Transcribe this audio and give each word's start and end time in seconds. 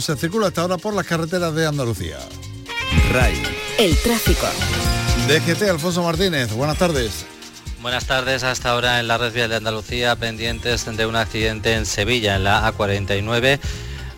Se 0.00 0.16
circula 0.16 0.48
hasta 0.48 0.62
ahora 0.62 0.78
por 0.78 0.94
las 0.94 1.06
carreteras 1.06 1.54
de 1.54 1.66
Andalucía. 1.66 2.18
RAI. 3.10 3.42
El 3.78 3.96
tráfico. 3.96 4.46
DGT, 5.26 5.62
Alfonso 5.68 6.02
Martínez, 6.02 6.52
buenas 6.52 6.78
tardes. 6.78 7.26
Buenas 7.80 8.06
tardes, 8.06 8.44
hasta 8.44 8.70
ahora 8.70 9.00
en 9.00 9.08
la 9.08 9.18
red 9.18 9.32
vial 9.32 9.50
de 9.50 9.56
Andalucía, 9.56 10.16
pendientes 10.16 10.84
de 10.84 11.06
un 11.06 11.16
accidente 11.16 11.74
en 11.74 11.86
Sevilla, 11.86 12.36
en 12.36 12.44
la 12.44 12.72
A49 12.72 13.58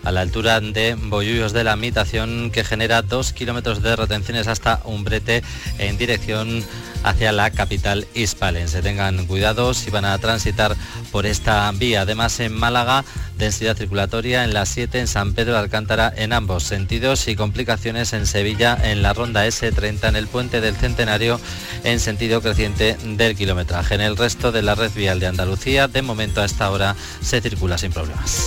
a 0.05 0.13
la 0.13 0.21
altura 0.21 0.61
de 0.61 0.95
Bollullos 0.95 1.53
de 1.53 1.65
la 1.65 1.77
Mitación 1.77 2.51
que 2.51 2.65
genera 2.65 3.03
dos 3.03 3.33
kilómetros 3.33 3.83
de 3.83 3.97
retenciones 3.97 4.47
hasta 4.47 4.81
Umbrete 4.85 5.43
en 5.79 5.99
dirección 5.99 6.65
hacia 7.03 7.33
la 7.33 7.51
capital 7.51 8.07
hispalense. 8.15 8.83
Tengan 8.83 9.27
cuidado 9.27 9.75
si 9.75 9.91
van 9.91 10.05
a 10.05 10.19
transitar 10.19 10.77
por 11.11 11.27
esta 11.27 11.71
vía. 11.73 12.03
Además 12.03 12.39
en 12.41 12.53
Málaga, 12.53 13.05
densidad 13.39 13.77
circulatoria 13.77 14.45
en 14.45 14.55
la 14.55 14.67
7 14.67 15.01
en 15.01 15.07
San 15.07 15.35
Pedro 15.35 15.55
de 15.55 15.61
Alcántara 15.61 16.13
en 16.15 16.33
ambos 16.33 16.65
sentidos 16.65 17.27
y 17.29 17.37
complicaciones 17.37 18.13
en 18.13 18.27
Sevilla 18.27 18.79
en 18.83 19.03
la 19.03 19.13
ronda 19.13 19.47
S30 19.47 20.09
en 20.09 20.17
el 20.17 20.27
puente 20.27 20.61
del 20.61 20.77
Centenario 20.77 21.41
en 21.85 22.01
sentido 22.01 22.43
creciente 22.43 22.97
del 23.05 23.37
kilometraje. 23.37 23.95
En 23.95 24.03
el 24.03 24.17
resto 24.17 24.53
de 24.53 24.63
la 24.63 24.75
red 24.75 24.93
vial 24.93 25.21
de 25.21 25.27
Andalucía, 25.27 25.89
de 25.89 26.03
momento 26.03 26.43
a 26.43 26.45
esta 26.45 26.71
hora 26.71 26.97
se 27.23 27.41
circula 27.41 27.79
sin 27.79 27.93
problemas. 27.93 28.47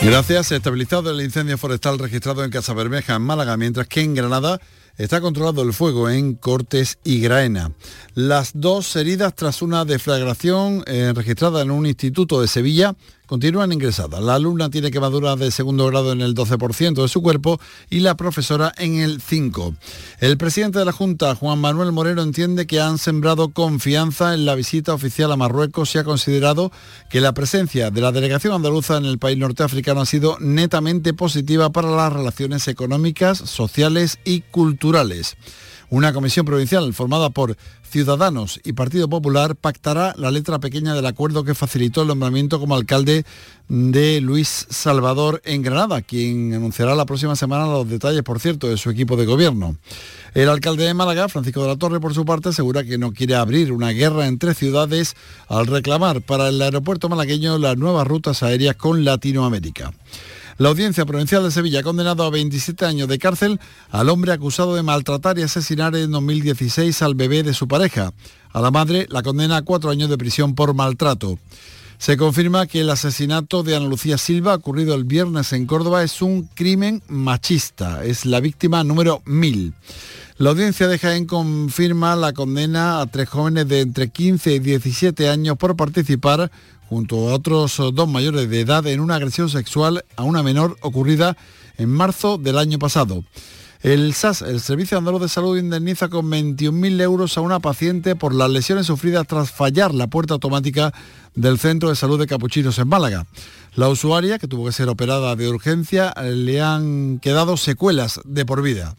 Gracias. 0.00 0.52
Estabilizado 0.52 1.10
el 1.10 1.20
incendio 1.20 1.58
forestal 1.58 1.98
registrado 1.98 2.44
en 2.44 2.50
Casa 2.50 2.72
Bermeja, 2.72 3.16
en 3.16 3.22
Málaga, 3.22 3.56
mientras 3.56 3.88
que 3.88 4.00
en 4.00 4.14
Granada 4.14 4.60
está 4.96 5.20
controlado 5.20 5.62
el 5.62 5.72
fuego 5.72 6.08
en 6.08 6.34
Cortes 6.34 6.98
y 7.02 7.20
Graena. 7.20 7.72
Las 8.14 8.52
dos 8.54 8.94
heridas 8.94 9.34
tras 9.34 9.60
una 9.60 9.84
deflagración 9.84 10.84
eh, 10.86 11.12
registrada 11.14 11.62
en 11.62 11.72
un 11.72 11.84
instituto 11.84 12.40
de 12.40 12.46
Sevilla 12.46 12.94
continúan 13.28 13.72
ingresadas. 13.72 14.20
La 14.22 14.34
alumna 14.34 14.70
tiene 14.70 14.90
quemadura 14.90 15.36
de 15.36 15.52
segundo 15.52 15.86
grado 15.86 16.12
en 16.12 16.22
el 16.22 16.34
12% 16.34 17.02
de 17.02 17.08
su 17.08 17.22
cuerpo 17.22 17.60
y 17.90 18.00
la 18.00 18.16
profesora 18.16 18.72
en 18.78 18.96
el 18.96 19.20
5%. 19.20 19.76
El 20.18 20.38
presidente 20.38 20.78
de 20.78 20.86
la 20.86 20.92
Junta, 20.92 21.34
Juan 21.34 21.60
Manuel 21.60 21.92
Moreno, 21.92 22.22
entiende 22.22 22.66
que 22.66 22.80
han 22.80 22.98
sembrado 22.98 23.50
confianza 23.50 24.34
en 24.34 24.46
la 24.46 24.54
visita 24.54 24.94
oficial 24.94 25.30
a 25.30 25.36
Marruecos 25.36 25.94
y 25.94 25.98
ha 25.98 26.04
considerado 26.04 26.72
que 27.10 27.20
la 27.20 27.34
presencia 27.34 27.90
de 27.90 28.00
la 28.00 28.12
delegación 28.12 28.54
andaluza 28.54 28.96
en 28.96 29.04
el 29.04 29.18
país 29.18 29.36
norteafricano 29.36 30.00
ha 30.00 30.06
sido 30.06 30.38
netamente 30.40 31.12
positiva 31.12 31.70
para 31.70 31.90
las 31.90 32.12
relaciones 32.12 32.66
económicas, 32.66 33.38
sociales 33.38 34.18
y 34.24 34.40
culturales. 34.40 35.36
Una 35.90 36.12
comisión 36.12 36.44
provincial 36.44 36.92
formada 36.92 37.30
por 37.30 37.56
Ciudadanos 37.82 38.60
y 38.62 38.74
Partido 38.74 39.08
Popular 39.08 39.56
pactará 39.56 40.14
la 40.18 40.30
letra 40.30 40.58
pequeña 40.58 40.94
del 40.94 41.06
acuerdo 41.06 41.44
que 41.44 41.54
facilitó 41.54 42.02
el 42.02 42.08
nombramiento 42.08 42.60
como 42.60 42.74
alcalde 42.74 43.24
de 43.68 44.20
Luis 44.20 44.66
Salvador 44.68 45.40
en 45.46 45.62
Granada, 45.62 46.02
quien 46.02 46.52
anunciará 46.52 46.94
la 46.94 47.06
próxima 47.06 47.36
semana 47.36 47.66
los 47.66 47.88
detalles, 47.88 48.22
por 48.22 48.38
cierto, 48.38 48.68
de 48.68 48.76
su 48.76 48.90
equipo 48.90 49.16
de 49.16 49.24
gobierno. 49.24 49.76
El 50.34 50.50
alcalde 50.50 50.84
de 50.84 50.92
Málaga, 50.92 51.30
Francisco 51.30 51.62
de 51.62 51.68
la 51.68 51.76
Torre, 51.76 52.00
por 52.00 52.12
su 52.12 52.26
parte, 52.26 52.50
asegura 52.50 52.84
que 52.84 52.98
no 52.98 53.12
quiere 53.12 53.36
abrir 53.36 53.72
una 53.72 53.88
guerra 53.88 54.26
entre 54.26 54.52
ciudades 54.52 55.16
al 55.48 55.66
reclamar 55.66 56.20
para 56.20 56.50
el 56.50 56.60
aeropuerto 56.60 57.08
malagueño 57.08 57.56
las 57.56 57.78
nuevas 57.78 58.06
rutas 58.06 58.42
aéreas 58.42 58.76
con 58.76 59.06
Latinoamérica. 59.06 59.94
La 60.58 60.70
Audiencia 60.70 61.06
Provincial 61.06 61.44
de 61.44 61.52
Sevilla 61.52 61.80
ha 61.80 61.82
condenado 61.84 62.24
a 62.24 62.30
27 62.30 62.84
años 62.84 63.06
de 63.06 63.20
cárcel 63.20 63.60
al 63.90 64.08
hombre 64.08 64.32
acusado 64.32 64.74
de 64.74 64.82
maltratar 64.82 65.38
y 65.38 65.42
asesinar 65.42 65.94
en 65.94 66.10
2016 66.10 67.00
al 67.02 67.14
bebé 67.14 67.44
de 67.44 67.54
su 67.54 67.68
pareja. 67.68 68.12
A 68.52 68.60
la 68.60 68.72
madre 68.72 69.06
la 69.08 69.22
condena 69.22 69.58
a 69.58 69.62
cuatro 69.62 69.90
años 69.90 70.10
de 70.10 70.18
prisión 70.18 70.56
por 70.56 70.74
maltrato. 70.74 71.38
Se 71.98 72.16
confirma 72.16 72.66
que 72.66 72.80
el 72.80 72.90
asesinato 72.90 73.62
de 73.62 73.76
Ana 73.76 73.86
Lucía 73.86 74.18
Silva, 74.18 74.56
ocurrido 74.56 74.96
el 74.96 75.04
viernes 75.04 75.52
en 75.52 75.64
Córdoba, 75.64 76.02
es 76.02 76.22
un 76.22 76.48
crimen 76.54 77.04
machista. 77.06 78.04
Es 78.04 78.26
la 78.26 78.40
víctima 78.40 78.82
número 78.82 79.22
1000. 79.26 79.74
La 80.38 80.50
audiencia 80.50 80.88
de 80.88 80.98
Jaén 80.98 81.26
confirma 81.26 82.16
la 82.16 82.32
condena 82.32 83.00
a 83.00 83.06
tres 83.06 83.28
jóvenes 83.28 83.66
de 83.68 83.80
entre 83.80 84.08
15 84.08 84.54
y 84.54 84.58
17 84.60 85.28
años 85.28 85.56
por 85.56 85.76
participar 85.76 86.50
junto 86.88 87.28
a 87.28 87.34
otros 87.34 87.80
dos 87.92 88.08
mayores 88.08 88.48
de 88.48 88.60
edad 88.60 88.86
en 88.86 89.00
una 89.00 89.16
agresión 89.16 89.50
sexual 89.50 90.04
a 90.16 90.22
una 90.22 90.42
menor 90.42 90.76
ocurrida 90.80 91.36
en 91.76 91.90
marzo 91.90 92.38
del 92.38 92.58
año 92.58 92.78
pasado. 92.78 93.24
El 93.82 94.12
SAS, 94.12 94.42
el 94.42 94.60
Servicio 94.60 94.98
Andaluz 94.98 95.20
de 95.20 95.28
Salud, 95.28 95.56
indemniza 95.56 96.08
con 96.08 96.28
21.000 96.28 97.00
euros 97.00 97.38
a 97.38 97.42
una 97.42 97.60
paciente 97.60 98.16
por 98.16 98.34
las 98.34 98.50
lesiones 98.50 98.86
sufridas 98.86 99.24
tras 99.28 99.52
fallar 99.52 99.94
la 99.94 100.08
puerta 100.08 100.34
automática 100.34 100.92
del 101.36 101.60
Centro 101.60 101.88
de 101.88 101.94
Salud 101.94 102.18
de 102.18 102.26
Capuchinos 102.26 102.78
en 102.80 102.88
Málaga. 102.88 103.26
La 103.76 103.88
usuaria, 103.88 104.40
que 104.40 104.48
tuvo 104.48 104.66
que 104.66 104.72
ser 104.72 104.88
operada 104.88 105.36
de 105.36 105.48
urgencia, 105.48 106.12
le 106.20 106.60
han 106.60 107.20
quedado 107.20 107.56
secuelas 107.56 108.20
de 108.24 108.44
por 108.44 108.62
vida. 108.62 108.96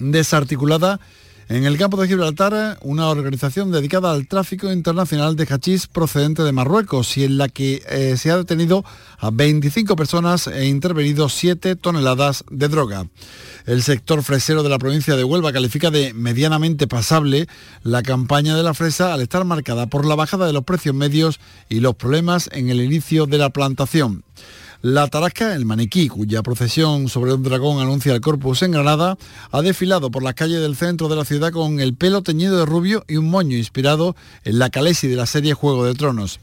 Desarticulada 0.00 0.98
en 1.48 1.64
el 1.64 1.76
campo 1.76 2.00
de 2.00 2.08
Gibraltar, 2.08 2.78
una 2.82 3.08
organización 3.08 3.70
dedicada 3.70 4.12
al 4.12 4.26
tráfico 4.26 4.72
internacional 4.72 5.36
de 5.36 5.44
hachís 5.44 5.86
procedente 5.86 6.42
de 6.42 6.52
Marruecos 6.52 7.16
y 7.18 7.24
en 7.24 7.36
la 7.36 7.48
que 7.48 7.82
eh, 7.88 8.16
se 8.16 8.30
ha 8.30 8.36
detenido 8.38 8.84
a 9.18 9.30
25 9.30 9.94
personas 9.94 10.46
e 10.46 10.66
intervenido 10.66 11.28
7 11.28 11.76
toneladas 11.76 12.44
de 12.50 12.68
droga. 12.68 13.06
El 13.66 13.82
sector 13.82 14.22
fresero 14.22 14.62
de 14.62 14.70
la 14.70 14.78
provincia 14.78 15.16
de 15.16 15.24
Huelva 15.24 15.52
califica 15.52 15.90
de 15.90 16.14
medianamente 16.14 16.86
pasable 16.86 17.46
la 17.82 18.02
campaña 18.02 18.56
de 18.56 18.62
la 18.62 18.74
fresa 18.74 19.12
al 19.12 19.20
estar 19.20 19.44
marcada 19.44 19.86
por 19.86 20.06
la 20.06 20.14
bajada 20.14 20.46
de 20.46 20.52
los 20.52 20.64
precios 20.64 20.94
medios 20.94 21.40
y 21.68 21.80
los 21.80 21.94
problemas 21.94 22.48
en 22.52 22.70
el 22.70 22.80
inicio 22.80 23.26
de 23.26 23.38
la 23.38 23.50
plantación. 23.50 24.24
La 24.84 25.08
Tarasca, 25.08 25.54
el 25.54 25.64
maniquí, 25.64 26.08
cuya 26.08 26.42
procesión 26.42 27.08
sobre 27.08 27.32
un 27.32 27.42
dragón 27.42 27.80
anuncia 27.80 28.12
el 28.12 28.20
corpus 28.20 28.60
en 28.60 28.72
Granada, 28.72 29.16
ha 29.50 29.62
desfilado 29.62 30.10
por 30.10 30.22
las 30.22 30.34
calles 30.34 30.60
del 30.60 30.76
centro 30.76 31.08
de 31.08 31.16
la 31.16 31.24
ciudad 31.24 31.52
con 31.52 31.80
el 31.80 31.94
pelo 31.94 32.22
teñido 32.22 32.58
de 32.58 32.66
rubio 32.66 33.02
y 33.08 33.16
un 33.16 33.30
moño 33.30 33.56
inspirado 33.56 34.14
en 34.44 34.58
la 34.58 34.68
calesi 34.68 35.08
de 35.08 35.16
la 35.16 35.24
serie 35.24 35.54
Juego 35.54 35.86
de 35.86 35.94
Tronos. 35.94 36.38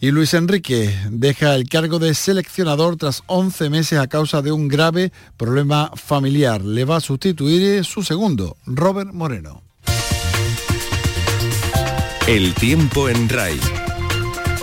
Y 0.00 0.12
Luis 0.12 0.32
Enrique 0.32 0.98
deja 1.10 1.54
el 1.54 1.68
cargo 1.68 1.98
de 1.98 2.14
seleccionador 2.14 2.96
tras 2.96 3.22
11 3.26 3.68
meses 3.68 3.98
a 3.98 4.06
causa 4.06 4.40
de 4.40 4.50
un 4.50 4.66
grave 4.66 5.12
problema 5.36 5.90
familiar. 5.94 6.62
Le 6.62 6.86
va 6.86 6.96
a 6.96 7.00
sustituir 7.02 7.84
su 7.84 8.02
segundo, 8.02 8.56
Robert 8.64 9.12
Moreno. 9.12 9.62
El 12.26 12.54
tiempo 12.54 13.10
en 13.10 13.28
RAI. 13.28 13.83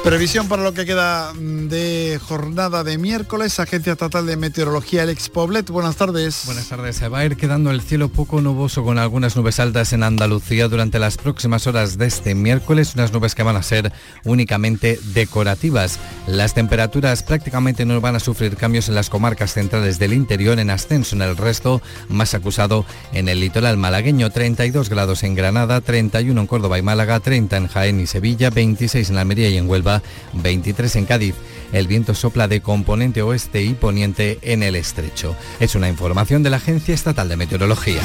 Previsión 0.04 0.48
para 0.48 0.64
lo 0.64 0.74
que 0.74 0.88
queda 0.88 1.32
de 1.38 2.20
jornada 2.28 2.84
de 2.84 2.98
miércoles, 2.98 3.60
Agencia 3.60 3.94
Estatal 3.94 4.26
de 4.26 4.36
Meteorología, 4.36 5.04
el 5.04 5.10
Expoblet. 5.10 5.70
Buenas 5.70 5.96
tardes. 5.96 6.42
Buenas 6.48 6.70
tardes. 6.70 6.96
Se 6.96 7.08
va 7.08 7.20
a 7.20 7.26
ir 7.26 7.38
quedando 7.38 7.70
el 7.70 7.82
cielo 7.82 8.10
poco 8.10 8.42
nuboso 8.42 8.84
con 8.84 8.98
algunas 8.98 9.36
nubes 9.36 9.60
altas 9.60 9.94
en 9.94 10.02
Andalucía 10.02 10.68
durante 10.68 10.98
las 10.98 11.18
próximas 11.18 11.68
horas 11.68 12.00
de 12.00 12.08
este 12.08 12.34
miércoles, 12.34 12.96
unas 12.96 13.14
nubes 13.14 13.36
que 13.36 13.44
van 13.44 13.56
a 13.56 13.62
ser 13.62 13.94
únicamente 14.26 15.00
decorativas. 15.14 16.00
Las 16.26 16.56
temperaturas 16.56 17.22
prácticamente 17.22 17.86
no 17.86 18.02
van 18.02 18.16
a 18.16 18.20
sufrir 18.20 18.58
cambios 18.58 18.90
en 18.90 18.96
las 18.96 19.12
comarcas 19.12 19.54
centrales 19.54 20.00
del 20.00 20.14
interior, 20.14 20.58
en 20.58 20.72
ascenso 20.72 21.16
en 21.16 21.22
el 21.22 21.38
resto, 21.38 21.80
más 22.10 22.34
acusado 22.34 22.86
en 23.14 23.30
el 23.30 23.40
litoral 23.40 23.78
malagueño, 23.78 24.32
32 24.32 24.90
grados 24.90 25.22
en 25.22 25.36
Granada, 25.36 25.80
31 25.80 26.42
en 26.42 26.48
Córdoba 26.48 26.80
y 26.80 26.82
Málaga, 26.82 27.20
30 27.20 27.56
en 27.56 27.68
Jaén 27.68 28.00
y 28.00 28.08
Sevilla, 28.08 28.50
26 28.50 29.12
en 29.12 29.18
Almería 29.20 29.50
y 29.50 29.58
en 29.58 29.70
Huelva 29.70 29.91
23 30.34 30.96
en 30.98 31.06
Cádiz. 31.06 31.36
El 31.74 31.88
viento 31.88 32.14
sopla 32.14 32.48
de 32.48 32.62
componente 32.62 33.22
oeste 33.22 33.64
y 33.64 33.74
poniente 33.74 34.40
en 34.42 34.64
el 34.64 34.76
estrecho. 34.76 35.36
Es 35.60 35.76
una 35.76 35.90
información 35.90 36.44
de 36.44 36.50
la 36.50 36.58
Agencia 36.58 36.94
Estatal 36.94 37.30
de 37.30 37.38
Meteorología. 37.38 38.02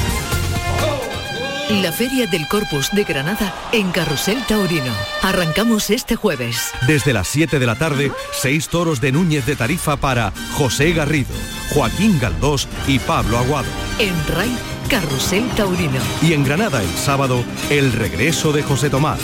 La 1.69 1.91
Feria 1.91 2.27
del 2.27 2.47
Corpus 2.47 2.91
de 2.93 3.03
Granada 3.03 3.53
en 3.73 3.91
Carrusel 3.91 4.41
Taurino. 4.47 4.93
Arrancamos 5.21 5.89
este 5.89 6.15
jueves. 6.15 6.71
Desde 6.87 7.11
las 7.11 7.27
7 7.27 7.59
de 7.59 7.65
la 7.65 7.75
tarde, 7.75 8.09
seis 8.31 8.69
toros 8.69 9.01
de 9.01 9.11
Núñez 9.11 9.45
de 9.45 9.57
Tarifa 9.57 9.97
para 9.97 10.31
José 10.53 10.93
Garrido, 10.93 11.35
Joaquín 11.73 12.19
Galdós 12.21 12.69
y 12.87 12.99
Pablo 12.99 13.37
Aguado. 13.37 13.67
En 13.99 14.15
RAI, 14.33 14.57
Carrusel 14.89 15.45
Taurino. 15.57 15.99
Y 16.21 16.31
en 16.31 16.45
Granada 16.45 16.81
el 16.81 16.89
sábado, 16.95 17.43
el 17.69 17.91
regreso 17.91 18.53
de 18.53 18.63
José 18.63 18.89
Tomás. 18.89 19.19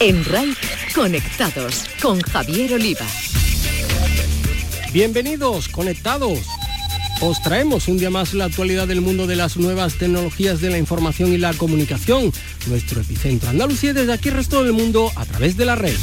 En 0.00 0.24
RAI, 0.24 0.54
conectados 0.94 1.84
con 2.00 2.22
Javier 2.22 2.72
Oliva. 2.72 3.04
Bienvenidos, 4.94 5.68
conectados. 5.68 6.38
Os 7.20 7.42
traemos 7.42 7.86
un 7.86 7.98
día 7.98 8.08
más 8.08 8.32
la 8.32 8.46
actualidad 8.46 8.88
del 8.88 9.02
mundo 9.02 9.26
de 9.26 9.36
las 9.36 9.58
nuevas 9.58 9.96
tecnologías 9.98 10.62
de 10.62 10.70
la 10.70 10.78
información 10.78 11.34
y 11.34 11.36
la 11.36 11.52
comunicación. 11.52 12.32
Nuestro 12.66 13.02
epicentro 13.02 13.50
Andalucía 13.50 13.92
desde 13.92 14.14
aquí 14.14 14.30
el 14.30 14.36
resto 14.36 14.64
del 14.64 14.72
mundo 14.72 15.12
a 15.16 15.26
través 15.26 15.58
de 15.58 15.66
la 15.66 15.76
red. 15.76 15.96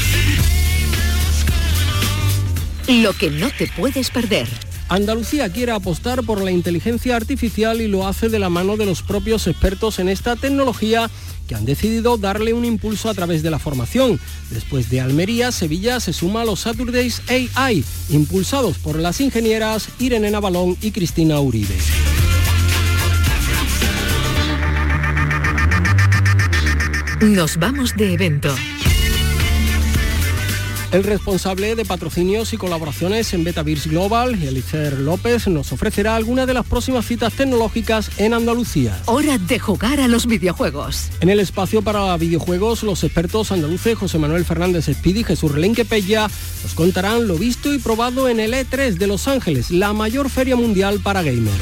Lo 2.88 3.14
que 3.14 3.32
no 3.32 3.50
te 3.50 3.66
puedes 3.66 4.12
perder. 4.12 4.48
Andalucía 4.90 5.52
quiere 5.52 5.74
apostar 5.74 6.24
por 6.24 6.42
la 6.42 6.52
inteligencia 6.52 7.16
artificial 7.16 7.82
y 7.82 7.88
lo 7.88 8.08
hace 8.08 8.30
de 8.30 8.40
la 8.40 8.50
mano 8.50 8.78
de 8.78 8.86
los 8.86 9.02
propios 9.02 9.46
expertos 9.48 10.00
en 10.00 10.08
esta 10.08 10.36
tecnología 10.38 11.10
que 11.48 11.56
han 11.56 11.66
decidido 11.66 12.18
darle 12.18 12.54
un 12.54 12.66
impulso 12.66 13.10
a 13.10 13.14
través 13.14 13.44
de 13.44 13.50
la 13.50 13.60
formación. 13.60 14.20
Después 14.50 14.90
de 14.90 15.02
Almería, 15.02 15.52
Sevilla 15.52 16.00
se 16.00 16.14
suma 16.14 16.42
a 16.42 16.46
los 16.46 16.62
Saturdays 16.62 17.22
AI, 17.28 17.84
impulsados 18.10 18.78
por 18.78 18.98
las 18.98 19.20
ingenieras 19.20 19.90
Irene 20.00 20.32
Navalón 20.32 20.78
y 20.82 20.92
Cristina 20.92 21.40
Uribe. 21.40 21.76
Nos 27.22 27.58
vamos 27.58 27.96
de 27.96 28.14
evento. 28.14 28.54
El 30.92 31.04
responsable 31.04 31.76
de 31.76 31.84
patrocinios 31.84 32.54
y 32.54 32.58
colaboraciones 32.58 33.34
en 33.34 33.44
Betavirs 33.44 33.88
Global, 33.88 34.42
Elicer 34.42 34.98
López, 35.00 35.48
nos 35.50 35.74
ofrecerá 35.74 36.16
algunas 36.16 36.48
de 36.48 36.54
las 36.54 36.66
próximas 36.66 37.06
citas 37.06 37.34
tecnológicas 37.34 38.10
en 38.18 38.34
Andalucía. 38.34 38.98
Hora 39.06 39.38
de 39.38 39.60
jugar 39.60 40.00
a 40.00 40.08
los 40.08 40.28
videojuegos. 40.28 41.10
En 41.20 41.30
el 41.30 41.42
espacio 41.42 41.82
para 41.82 42.16
videojuegos, 42.16 42.84
los 42.84 43.04
expertos 43.04 43.52
andaluces 43.52 43.98
José 43.98 44.18
Manuel 44.18 44.46
Fernández 44.46 44.88
Espidi 44.88 45.20
y 45.20 45.24
Jesús 45.26 45.52
Relenque 45.52 45.84
Pella 45.84 46.30
nos 46.64 46.74
contarán 46.74 47.28
lo 47.28 47.36
visto 47.36 47.74
y 47.74 47.80
probado 47.80 48.30
en 48.30 48.40
el 48.40 48.54
E3 48.54 48.94
de 48.94 49.08
Los 49.08 49.28
Ángeles, 49.28 49.72
la 49.72 49.92
mayor 49.92 50.30
feria 50.30 50.56
mundial 50.56 51.02
para 51.04 51.22
gamers. 51.22 51.54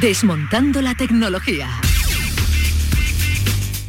Desmontando 0.00 0.80
la 0.80 0.94
tecnología. 0.94 1.68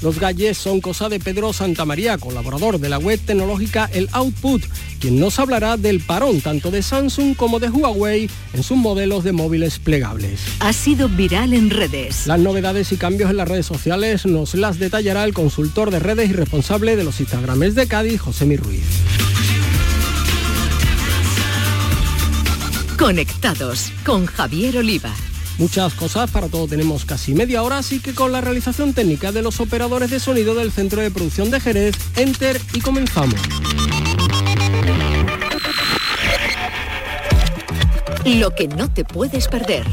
Los 0.01 0.19
galles 0.19 0.57
son 0.57 0.79
cosa 0.79 1.09
de 1.09 1.19
Pedro 1.19 1.53
Santamaría, 1.53 2.17
colaborador 2.17 2.79
de 2.79 2.89
la 2.89 2.99
web 2.99 3.19
tecnológica 3.25 3.89
El 3.91 4.09
Output, 4.11 4.61
quien 4.99 5.19
nos 5.19 5.39
hablará 5.39 5.77
del 5.77 6.01
parón 6.01 6.41
tanto 6.41 6.71
de 6.71 6.83
Samsung 6.83 7.35
como 7.35 7.59
de 7.59 7.69
Huawei 7.69 8.29
en 8.53 8.63
sus 8.63 8.77
modelos 8.77 9.23
de 9.23 9.31
móviles 9.31 9.79
plegables. 9.79 10.41
Ha 10.59 10.73
sido 10.73 11.09
viral 11.09 11.53
en 11.53 11.69
redes. 11.69 12.27
Las 12.27 12.39
novedades 12.39 12.91
y 12.91 12.97
cambios 12.97 13.31
en 13.31 13.37
las 13.37 13.47
redes 13.47 13.65
sociales 13.65 14.25
nos 14.25 14.53
las 14.53 14.79
detallará 14.79 15.23
el 15.23 15.33
consultor 15.33 15.91
de 15.91 15.99
redes 15.99 16.29
y 16.29 16.33
responsable 16.33 16.95
de 16.95 17.03
los 17.03 17.19
Instagrames 17.19 17.75
de 17.75 17.87
Cádiz, 17.87 18.21
José 18.21 18.45
Mi 18.45 18.57
Ruiz. 18.57 18.83
Conectados 22.97 23.91
con 24.03 24.25
Javier 24.25 24.77
Oliva. 24.77 25.13
Muchas 25.57 25.95
cosas, 25.95 26.29
para 26.29 26.49
todo 26.49 26.67
tenemos 26.67 27.03
casi 27.05 27.33
media 27.33 27.63
hora, 27.63 27.79
así 27.79 27.99
que 27.99 28.13
con 28.13 28.31
la 28.31 28.41
realización 28.41 28.93
técnica 28.93 29.31
de 29.31 29.41
los 29.41 29.59
operadores 29.59 30.11
de 30.11 30.19
sonido 30.19 30.53
del 30.53 30.71
Centro 30.71 31.01
de 31.01 31.09
Producción 31.09 31.49
de 31.49 31.59
Jerez, 31.59 31.95
Enter 32.15 32.61
y 32.73 32.81
comenzamos. 32.81 33.39
Lo 38.25 38.53
que 38.53 38.67
no 38.67 38.91
te 38.91 39.03
puedes 39.03 39.47
perder. 39.47 39.85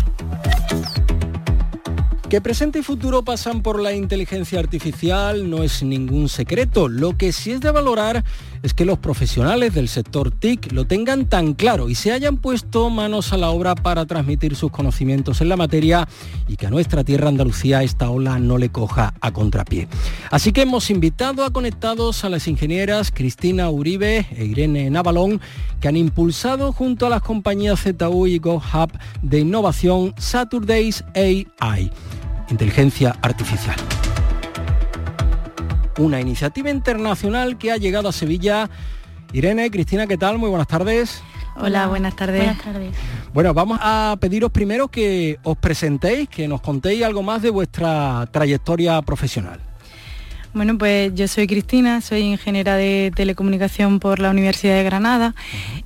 Que 2.35 2.41
presente 2.41 2.81
y 2.81 2.83
futuro 2.83 3.23
pasan 3.23 3.63
por 3.63 3.81
la 3.81 3.93
inteligencia 3.93 4.59
artificial 4.59 5.49
no 5.49 5.63
es 5.63 5.85
ningún 5.85 6.29
secreto. 6.29 6.89
Lo 6.89 7.17
que 7.17 7.31
sí 7.31 7.53
es 7.53 7.61
de 7.61 7.71
valorar 7.71 8.25
es 8.65 8.75
que 8.75 8.85
los 8.85 8.99
profesionales 8.99 9.73
del 9.73 9.87
sector 9.87 10.33
TIC 10.33 10.73
lo 10.73 10.85
tengan 10.85 11.27
tan 11.27 11.55
claro 11.55 11.89
y 11.89 11.95
se 11.95 12.11
hayan 12.11 12.39
puesto 12.39 12.91
manos 12.91 13.33
a 13.33 13.37
la 13.37 13.51
obra 13.51 13.77
para 13.77 14.05
transmitir 14.07 14.57
sus 14.57 14.73
conocimientos 14.73 15.43
en 15.43 15.49
la 15.49 15.57
materia 15.57 16.09
y 16.49 16.57
que 16.57 16.67
a 16.67 16.71
nuestra 16.71 17.05
tierra 17.05 17.29
Andalucía 17.29 17.85
esta 17.85 18.11
ola 18.11 18.41
no 18.41 18.59
le 18.59 18.69
coja 18.69 19.15
a 19.21 19.31
contrapié. 19.31 19.87
Así 20.33 20.51
que 20.51 20.63
hemos 20.63 20.91
invitado 20.91 21.45
a 21.45 21.53
conectados 21.53 22.25
a 22.25 22.31
las 22.31 22.49
ingenieras 22.49 23.13
Cristina 23.13 23.71
Uribe 23.71 24.27
e 24.33 24.45
Irene 24.45 24.91
Navalón 24.91 25.41
que 25.81 25.87
han 25.87 25.97
impulsado 25.97 26.73
junto 26.73 27.07
a 27.07 27.11
las 27.11 27.23
compañías 27.23 27.81
ZU 27.81 28.27
y 28.27 28.41
GoHub 28.41 28.91
de 29.23 29.39
innovación 29.39 30.15
Saturdays 30.19 31.05
AI 31.15 31.93
inteligencia 32.51 33.17
artificial. 33.23 33.77
Una 35.99 36.21
iniciativa 36.21 36.71
internacional 36.71 37.57
que 37.57 37.73
ha 37.73 37.77
llegado 37.77 38.09
a 38.09 38.13
Sevilla. 38.13 38.69
Irene, 39.33 39.71
Cristina, 39.71 40.07
¿qué 40.07 40.19
tal? 40.19 40.39
Muy 40.39 40.49
buenas 40.49 40.67
tardes. 40.67 41.23
Hola, 41.57 41.87
buenas 41.87 42.17
tardes. 42.17 42.45
Buenas 42.45 42.63
tardes. 42.63 42.97
Bueno, 43.33 43.55
vamos 43.55 43.79
a 43.81 44.17
pediros 44.21 44.51
primero 44.51 44.89
que 44.89 45.39
os 45.45 45.57
presentéis, 45.57 46.29
que 46.29 46.49
nos 46.49 46.61
contéis 46.61 47.05
algo 47.05 47.23
más 47.23 47.43
de 47.43 47.51
vuestra 47.51 48.29
trayectoria 48.33 49.01
profesional. 49.03 49.61
Bueno, 50.55 50.79
pues 50.79 51.13
yo 51.17 51.27
soy 51.27 51.49
Cristina, 51.49 52.01
soy 52.01 52.21
ingeniera 52.21 52.77
de 52.77 53.13
telecomunicación 53.17 53.99
por 53.99 54.21
la 54.21 54.31
Universidad 54.31 54.77
de 54.77 54.85
Granada 54.85 55.35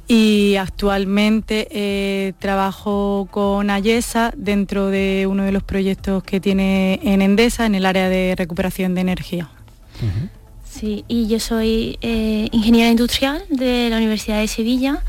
y 0.06 0.56
actualmente 0.56 1.68
eh, 1.70 2.34
trabajo 2.38 3.28
con 3.30 3.70
Ayesa 3.70 4.30
dentro 4.36 4.88
de 4.88 5.26
uno 5.26 5.44
de 5.44 5.52
los 5.52 5.62
proyectos 5.62 6.22
que 6.22 6.38
tiene 6.38 7.00
en 7.02 7.22
Endesa 7.22 7.64
en 7.64 7.76
el 7.76 7.86
área 7.86 8.10
de 8.10 8.34
recuperación 8.36 8.94
de 8.94 9.00
energía. 9.00 9.48
Sí, 10.68 11.02
y 11.08 11.28
yo 11.28 11.40
soy 11.40 11.98
eh, 12.02 12.50
ingeniera 12.52 12.90
industrial 12.90 13.42
de 13.48 13.88
la 13.88 13.96
Universidad 13.96 14.38
de 14.38 14.48
Sevilla. 14.48 15.02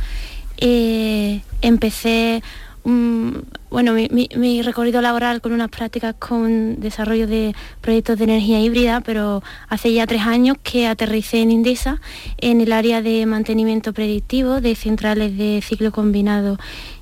Eh, 0.56 1.42
empecé 1.62 2.42
bueno, 2.84 3.94
mi, 3.94 4.62
recorrido 4.62 5.02
laboral 5.02 5.42
con 5.42 5.52
unas 5.52 5.70
prácticas 5.70 6.16
con 6.18 6.80
desarrollo 6.80 7.28
de 7.28 7.54
proyectos 7.82 8.18
de 8.18 8.24
energía 8.24 8.60
híbrida, 8.60 9.02
pero 9.02 9.44
hace 9.68 9.94
ya 9.94 10.08
tres 10.08 10.22
años 10.24 10.58
que 10.64 10.88
aterricé 10.88 11.42
en 11.42 11.52
Indesa 11.52 12.02
en 12.38 12.62
el 12.62 12.72
área 12.72 13.02
de 13.02 13.26
mantenimiento 13.26 13.94
predictivo 13.94 14.62
de 14.62 14.76
centrales 14.76 15.38
de 15.38 15.62
ciclo 15.64 15.92
combinado 15.92 16.58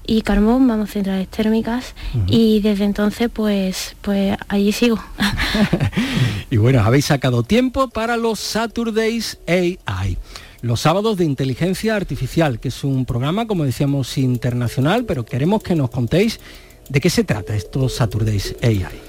y 0.05 0.21
carbón, 0.21 0.67
vamos, 0.67 0.91
centrales 0.91 1.27
térmicas, 1.27 1.93
y 2.27 2.61
desde 2.61 2.85
entonces 2.85 3.29
pues, 3.31 3.95
pues 4.01 4.37
allí 4.47 4.71
sigo. 4.71 4.97
y 6.49 6.57
bueno, 6.57 6.81
habéis 6.81 7.05
sacado 7.05 7.43
tiempo 7.43 7.89
para 7.89 8.15
los 8.15 8.39
Saturdays 8.39 9.37
AI 9.47 10.17
los 10.61 10.81
sábados 10.81 11.17
de 11.17 11.25
inteligencia 11.25 11.95
artificial, 11.95 12.59
que 12.59 12.69
es 12.69 12.83
un 12.83 13.05
programa, 13.05 13.47
como 13.47 13.63
decíamos, 13.63 14.17
internacional, 14.17 15.05
pero 15.05 15.25
queremos 15.25 15.61
que 15.63 15.75
nos 15.75 15.89
contéis 15.89 16.39
de 16.89 16.99
qué 16.99 17.09
se 17.09 17.23
trata 17.23 17.55
estos 17.55 17.93
Saturdays 17.93 18.55
AI. 18.61 19.07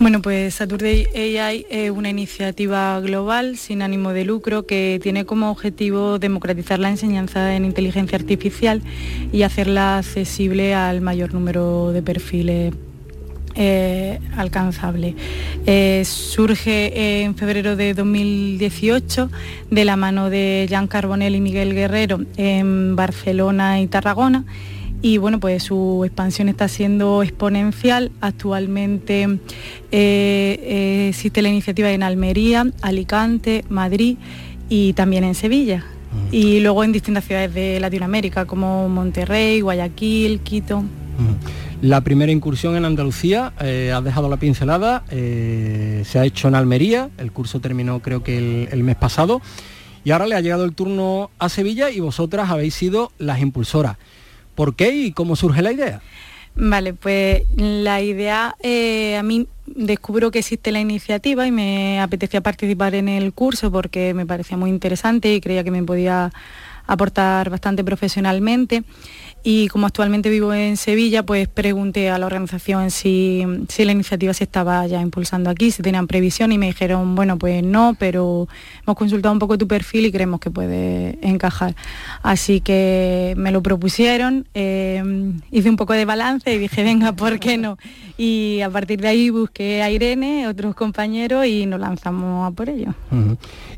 Bueno, 0.00 0.20
pues 0.20 0.54
Saturday 0.54 1.06
AI 1.14 1.66
es 1.70 1.90
una 1.90 2.10
iniciativa 2.10 3.00
global 3.00 3.56
sin 3.56 3.80
ánimo 3.80 4.12
de 4.12 4.24
lucro 4.24 4.66
que 4.66 4.98
tiene 5.00 5.24
como 5.24 5.50
objetivo 5.50 6.18
democratizar 6.18 6.80
la 6.80 6.90
enseñanza 6.90 7.54
en 7.54 7.64
inteligencia 7.64 8.18
artificial 8.18 8.82
y 9.32 9.42
hacerla 9.42 9.98
accesible 9.98 10.74
al 10.74 11.00
mayor 11.00 11.32
número 11.32 11.92
de 11.92 12.02
perfiles 12.02 12.74
eh, 13.54 14.18
alcanzable. 14.36 15.14
Eh, 15.66 16.02
surge 16.04 17.22
en 17.22 17.34
febrero 17.34 17.76
de 17.76 17.94
2018 17.94 19.30
de 19.70 19.84
la 19.84 19.96
mano 19.96 20.30
de 20.30 20.66
Jean 20.68 20.86
Carbonell 20.86 21.34
y 21.34 21.40
Miguel 21.40 21.74
Guerrero 21.74 22.20
en 22.36 22.96
Barcelona 22.96 23.80
y 23.80 23.86
Tarragona 23.86 24.44
y 25.04 25.18
bueno, 25.18 25.38
pues 25.38 25.64
su 25.64 26.02
expansión 26.06 26.48
está 26.48 26.66
siendo 26.66 27.22
exponencial. 27.22 28.10
Actualmente 28.22 29.38
eh, 29.92 31.08
existe 31.10 31.42
la 31.42 31.50
iniciativa 31.50 31.90
en 31.90 32.02
Almería, 32.02 32.66
Alicante, 32.80 33.66
Madrid 33.68 34.16
y 34.70 34.94
también 34.94 35.24
en 35.24 35.34
Sevilla. 35.34 35.84
Y 36.32 36.60
luego 36.60 36.84
en 36.84 36.92
distintas 36.92 37.24
ciudades 37.24 37.52
de 37.52 37.80
Latinoamérica 37.80 38.46
como 38.46 38.88
Monterrey, 38.88 39.60
Guayaquil, 39.60 40.40
Quito. 40.40 40.84
La 41.82 42.00
primera 42.00 42.32
incursión 42.32 42.76
en 42.76 42.84
Andalucía, 42.84 43.52
eh, 43.60 43.92
has 43.94 44.02
dejado 44.02 44.28
la 44.28 44.38
pincelada, 44.38 45.04
eh, 45.10 46.02
se 46.06 46.18
ha 46.18 46.24
hecho 46.24 46.48
en 46.48 46.54
Almería, 46.54 47.10
el 47.18 47.30
curso 47.30 47.60
terminó 47.60 48.00
creo 48.00 48.22
que 48.22 48.68
el, 48.70 48.82
mes 48.82 48.96
pasado, 48.96 49.42
y 50.02 50.10
ahora 50.10 50.26
le 50.26 50.34
ha 50.34 50.40
llegado 50.40 50.64
el 50.64 50.74
turno 50.74 51.30
a 51.38 51.48
Sevilla 51.48 51.90
y 51.90 52.00
vosotras 52.00 52.50
habéis 52.50 52.74
sido 52.74 53.12
las 53.18 53.40
impulsoras. 53.40 53.98
¿Por 54.54 54.76
qué 54.76 54.94
y 54.94 55.12
cómo 55.12 55.36
surge 55.36 55.60
la 55.62 55.72
idea? 55.72 56.00
Vale, 56.56 56.94
pues 56.94 57.42
la 57.56 58.00
idea, 58.00 58.56
eh, 58.62 59.16
a 59.16 59.22
mí 59.22 59.48
descubro 59.66 60.30
que 60.30 60.38
existe 60.38 60.70
la 60.70 60.80
iniciativa 60.80 61.46
y 61.46 61.50
me 61.50 62.00
apetecía 62.00 62.40
participar 62.40 62.94
en 62.94 63.08
el 63.08 63.32
curso 63.32 63.72
porque 63.72 64.14
me 64.14 64.24
parecía 64.24 64.56
muy 64.56 64.70
interesante 64.70 65.34
y 65.34 65.40
creía 65.40 65.64
que 65.64 65.70
me 65.70 65.82
podía 65.82 66.32
aportar 66.86 67.50
bastante 67.50 67.82
profesionalmente 67.82 68.84
y 69.46 69.68
como 69.68 69.86
actualmente 69.86 70.30
vivo 70.30 70.54
en 70.54 70.78
Sevilla, 70.78 71.22
pues 71.22 71.48
pregunté 71.48 72.08
a 72.08 72.18
la 72.18 72.24
organización 72.24 72.90
si, 72.90 73.44
la 73.76 73.92
iniciativa 73.92 74.32
se 74.32 74.44
estaba 74.44 74.86
ya 74.86 75.02
impulsando 75.02 75.50
aquí, 75.50 75.70
si 75.70 75.82
tenían 75.82 76.06
previsión 76.06 76.50
y 76.50 76.56
me 76.56 76.64
dijeron, 76.64 77.14
bueno, 77.14 77.36
pues 77.36 77.62
no, 77.62 77.94
pero 77.98 78.48
hemos 78.82 78.96
consultado 78.96 79.34
un 79.34 79.38
poco 79.38 79.58
tu 79.58 79.68
perfil 79.68 80.06
y 80.06 80.12
creemos 80.12 80.40
que 80.40 80.50
puede 80.50 81.18
encajar. 81.20 81.76
Así 82.22 82.62
que 82.62 83.34
me 83.36 83.52
lo 83.52 83.62
propusieron, 83.62 84.48
eh, 84.54 85.02
hice 85.50 85.68
un 85.68 85.76
poco 85.76 85.92
de 85.92 86.06
balance 86.06 86.50
y 86.50 86.58
dije, 86.58 86.82
venga, 86.82 87.12
¿por 87.12 87.38
qué 87.38 87.58
no? 87.58 87.76
Y 88.16 88.62
a 88.62 88.70
partir 88.70 89.02
de 89.02 89.08
ahí 89.08 89.28
busqué 89.28 89.82
a 89.82 89.90
Irene, 89.90 90.48
otros 90.48 90.74
compañeros 90.74 91.44
y 91.44 91.66
nos 91.66 91.80
lanzamos 91.80 92.50
a 92.50 92.54
por 92.54 92.70
ello. 92.70 92.94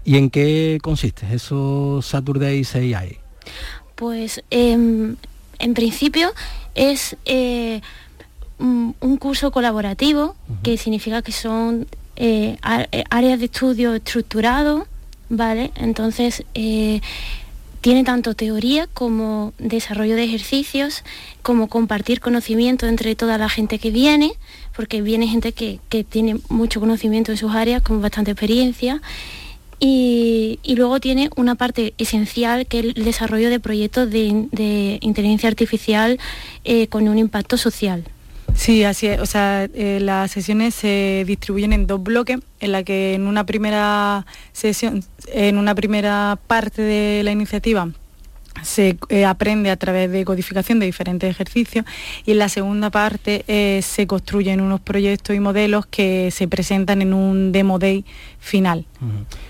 ¿Y 0.05 0.17
en 0.17 0.31
qué 0.31 0.79
consiste 0.81 1.27
eso 1.35 2.01
Saturdays 2.03 2.77
AI? 2.77 3.19
Pues 3.97 4.45
em, 4.51 5.17
en 5.59 5.75
principio 5.75 6.33
es 6.75 7.17
eh, 7.25 7.81
un 8.59 9.17
curso 9.19 9.51
colaborativo, 9.51 10.35
que 10.63 10.79
significa 10.79 11.23
que 11.23 11.33
son 11.33 11.87
eh, 12.17 12.57
eh, 12.93 13.05
áreas 13.11 13.39
de 13.39 13.45
estudio 13.45 13.95
estructurado, 13.95 14.87
¿vale? 15.29 15.71
Entonces, 15.77 16.45
eh, 16.55 17.03
tiene 17.83 18.05
tanto 18.05 18.35
teoría 18.35 18.87
como 18.87 19.53
desarrollo 19.59 20.17
de 20.17 20.25
ejercicios, 20.25 21.05
como 21.43 21.69
compartir 21.69 22.21
conocimiento 22.21 22.87
entre 22.87 23.15
toda 23.17 23.37
la 23.37 23.51
gente 23.51 23.79
que 23.79 23.91
viene, 23.91 24.33
porque 24.75 25.03
viene 25.03 25.29
gente 25.29 25.53
que, 25.53 25.79
tiene 26.09 26.39
mucho 26.49 26.81
conocimiento 26.81 27.33
en 27.33 27.39
sus 27.39 27.55
áreas, 27.55 27.83
con 27.83 28.01
bastante 28.01 28.31
experiencia. 28.31 29.03
Y, 29.79 30.59
luego 30.77 31.01
tiene 31.01 31.31
una 31.37 31.55
parte 31.55 31.95
esencial 31.99 32.67
que 32.67 32.79
es 32.81 32.85
el 32.97 33.05
desarrollo 33.05 33.51
de 33.51 33.61
proyectos 33.61 34.11
de, 34.11 34.99
inteligencia 35.01 35.49
artificial 35.49 36.19
eh, 36.65 36.87
con 36.89 37.09
un 37.09 37.19
impacto 37.19 37.57
social. 37.57 38.05
Sí, 38.55 38.85
así 38.85 39.07
es. 39.07 39.21
O 39.21 39.27
sea, 39.27 39.69
eh, 39.75 39.99
las 40.01 40.31
sesiones 40.31 40.75
se 40.75 41.25
distribuyen 41.27 41.73
en 41.73 41.87
dos 41.87 42.03
bloques, 42.03 42.39
en 42.61 42.73
la 42.73 42.83
que 42.83 43.15
en 43.15 43.27
una 43.27 43.45
primera 43.45 44.25
sesión, 44.53 45.05
en 45.29 45.59
una 45.59 45.75
primera 45.75 46.39
parte 46.47 46.83
de 46.83 47.23
la 47.23 47.33
iniciativa 47.33 47.91
se 48.63 48.97
eh, 49.09 49.25
aprende 49.25 49.71
a 49.71 49.77
través 49.77 50.11
de 50.11 50.25
codificación 50.25 50.79
de 50.79 50.87
diferentes 50.87 51.31
ejercicios 51.31 51.85
y 52.25 52.33
en 52.33 52.39
la 52.39 52.49
segunda 52.49 52.91
parte 52.91 53.45
eh, 53.49 53.81
se 53.83 54.07
construyen 54.07 54.61
unos 54.61 54.81
proyectos 54.81 55.37
y 55.37 55.41
modelos 55.41 55.87
que 55.87 56.31
se 56.31 56.49
presentan 56.49 57.03
en 57.03 57.15
un 57.15 57.53
demo 57.53 57.79
day 57.79 58.05
final. 58.39 58.85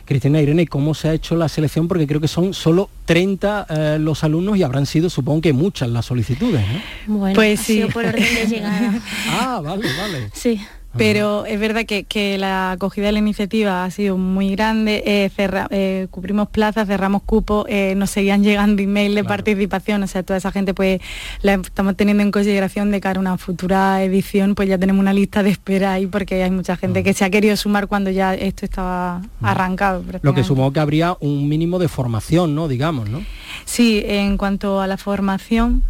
Cristina 0.04 0.40
Irene, 0.40 0.66
¿cómo 0.66 0.94
se 0.94 1.08
ha 1.08 1.14
hecho 1.14 1.36
la 1.36 1.48
selección? 1.48 1.88
Porque 1.88 2.06
creo 2.06 2.20
que 2.20 2.28
son 2.28 2.54
solo 2.54 2.90
30 3.04 3.66
eh, 3.68 3.98
los 4.00 4.24
alumnos 4.24 4.56
y 4.56 4.62
habrán 4.62 4.86
sido, 4.86 5.10
supongo 5.10 5.42
que 5.42 5.52
muchas 5.52 5.88
las 5.88 6.06
solicitudes. 6.06 6.64
Bueno, 7.06 7.34
pues 7.34 7.60
sí. 7.60 7.84
por 7.92 8.04
orden 8.04 8.34
de 8.34 8.46
llegada. 8.46 9.00
ah, 9.28 9.60
vale, 9.62 9.86
vale. 9.98 10.30
Sí 10.32 10.60
pero 10.96 11.46
es 11.46 11.58
verdad 11.58 11.84
que, 11.84 12.38
la 12.38 12.72
acogida 12.72 13.06
de 13.06 13.12
la 13.12 13.18
iniciativa 13.18 13.84
ha 13.84 13.90
sido 13.90 14.18
muy 14.18 14.50
grande, 14.50 15.02
eh, 15.06 15.30
eh, 15.70 16.06
cubrimos 16.10 16.48
plazas, 16.48 16.86
cerramos 16.86 17.22
cupos, 17.22 17.66
eh, 17.68 17.94
nos 17.96 18.10
seguían 18.10 18.42
llegando 18.42 18.82
email 18.82 19.14
de 19.14 19.24
participación, 19.24 20.02
o 20.02 20.06
sea, 20.06 20.22
toda 20.22 20.36
esa 20.38 20.52
gente 20.52 20.74
pues 20.74 21.00
la 21.42 21.54
estamos 21.54 21.96
teniendo 21.96 22.22
en 22.22 22.30
consideración 22.30 22.90
de 22.90 23.00
cara 23.00 23.18
a 23.18 23.20
una 23.20 23.38
futura 23.38 24.02
edición, 24.02 24.54
pues 24.54 24.68
ya 24.68 24.78
tenemos 24.78 25.00
una 25.00 25.12
lista 25.12 25.42
de 25.42 25.50
espera 25.50 25.92
ahí 25.92 26.06
porque 26.06 26.42
hay 26.42 26.50
mucha 26.50 26.76
gente 26.76 27.02
que 27.02 27.14
se 27.14 27.24
ha 27.24 27.30
querido 27.30 27.56
sumar 27.56 27.86
cuando 27.86 28.10
ya 28.10 28.34
esto 28.34 28.64
estaba 28.64 29.22
arrancado. 29.40 30.04
Lo 30.22 30.34
que 30.34 30.44
supongo 30.44 30.72
que 30.72 30.80
habría 30.80 31.16
un 31.20 31.48
mínimo 31.48 31.78
de 31.78 31.88
formación, 31.88 32.54
¿no? 32.54 32.68
Digamos, 32.68 33.08
¿no? 33.08 33.22
Sí, 33.64 34.02
en 34.04 34.36
cuanto 34.36 34.80
a 34.80 34.86
la 34.86 34.96
formación, 34.96 35.82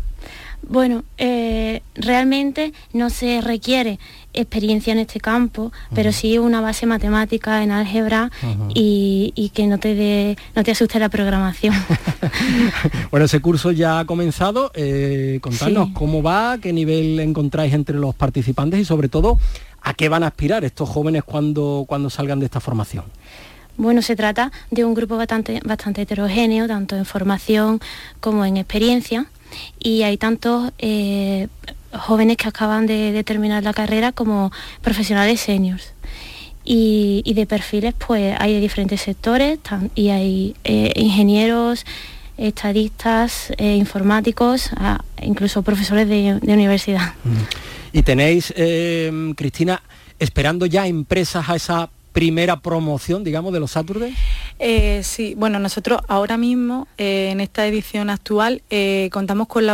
bueno, 0.68 1.04
eh, 1.18 1.82
realmente 1.94 2.72
no 2.92 3.10
se 3.10 3.40
requiere 3.40 3.98
experiencia 4.32 4.92
en 4.92 4.98
este 4.98 5.20
campo, 5.20 5.72
pero 5.94 6.12
sí 6.12 6.38
una 6.38 6.60
base 6.60 6.86
matemática 6.86 7.62
en 7.62 7.70
álgebra 7.70 8.30
y, 8.74 9.50
que 9.54 9.66
no 9.66 9.78
te, 9.78 10.36
no 10.54 10.62
te 10.62 10.72
asuste 10.72 10.98
la 10.98 11.08
programación. 11.08 11.74
bueno, 13.10 13.26
ese 13.26 13.40
curso 13.40 13.72
ya 13.72 14.00
ha 14.00 14.04
comenzado. 14.04 14.70
Eh, 14.74 15.38
contanos 15.40 15.90
cómo 15.94 16.22
va, 16.22 16.58
qué 16.58 16.72
nivel 16.72 17.18
encontráis 17.20 17.72
entre 17.72 17.96
los 17.96 18.14
participantes 18.14 18.80
y 18.80 18.84
sobre 18.84 19.08
todo 19.08 19.38
a 19.80 19.94
qué 19.94 20.08
van 20.08 20.24
a 20.24 20.28
aspirar 20.28 20.64
estos 20.64 20.88
jóvenes 20.88 21.22
cuando, 21.24 21.84
cuando 21.86 22.10
salgan 22.10 22.40
de 22.40 22.46
esta 22.46 22.60
formación. 22.60 23.04
Bueno, 23.76 24.02
se 24.02 24.16
trata 24.16 24.52
de 24.70 24.84
un 24.84 24.94
grupo 24.94 25.16
bastante, 25.16 25.60
bastante 25.64 26.02
heterogéneo, 26.02 26.66
tanto 26.66 26.96
en 26.96 27.04
formación 27.04 27.80
como 28.20 28.44
en 28.44 28.56
experiencia 28.56 29.26
y 29.78 30.02
hay 30.02 30.16
tantos 30.16 30.72
eh, 30.78 31.48
jóvenes 31.92 32.36
que 32.36 32.48
acaban 32.48 32.86
de, 32.86 33.22
terminar 33.24 33.62
la 33.62 33.72
carrera 33.72 34.12
como 34.12 34.52
profesionales 34.82 35.40
seniors. 35.40 35.92
Y, 36.68 37.22
de 37.32 37.46
perfiles 37.46 37.94
pues 37.94 38.34
hay 38.40 38.54
de 38.54 38.60
diferentes 38.60 39.00
sectores 39.00 39.60
y 39.94 40.08
hay 40.08 40.56
eh, 40.64 40.92
ingenieros, 40.96 41.86
estadistas, 42.38 43.52
eh, 43.56 43.76
informáticos, 43.76 44.70
incluso 45.22 45.62
profesores 45.62 46.08
de, 46.08 46.40
universidad. 46.42 47.14
Y 47.92 48.02
tenéis, 48.02 48.52
Cristina, 49.36 49.80
esperando 50.18 50.66
ya 50.66 50.88
empresas 50.88 51.48
a 51.48 51.54
esa 51.54 51.88
primera 52.16 52.56
promoción, 52.56 53.24
digamos, 53.24 53.52
de 53.52 53.60
los 53.60 53.72
Saturdays? 53.72 54.16
Eh, 54.58 55.02
sí, 55.02 55.34
bueno, 55.36 55.58
nosotros 55.58 56.00
ahora 56.08 56.36
mismo, 56.36 56.88
eh, 56.98 57.30
en 57.30 57.40
esta 57.40 57.66
edición 57.66 58.10
actual, 58.10 58.62
eh, 58.70 59.10
contamos 59.12 59.48
con, 59.48 59.64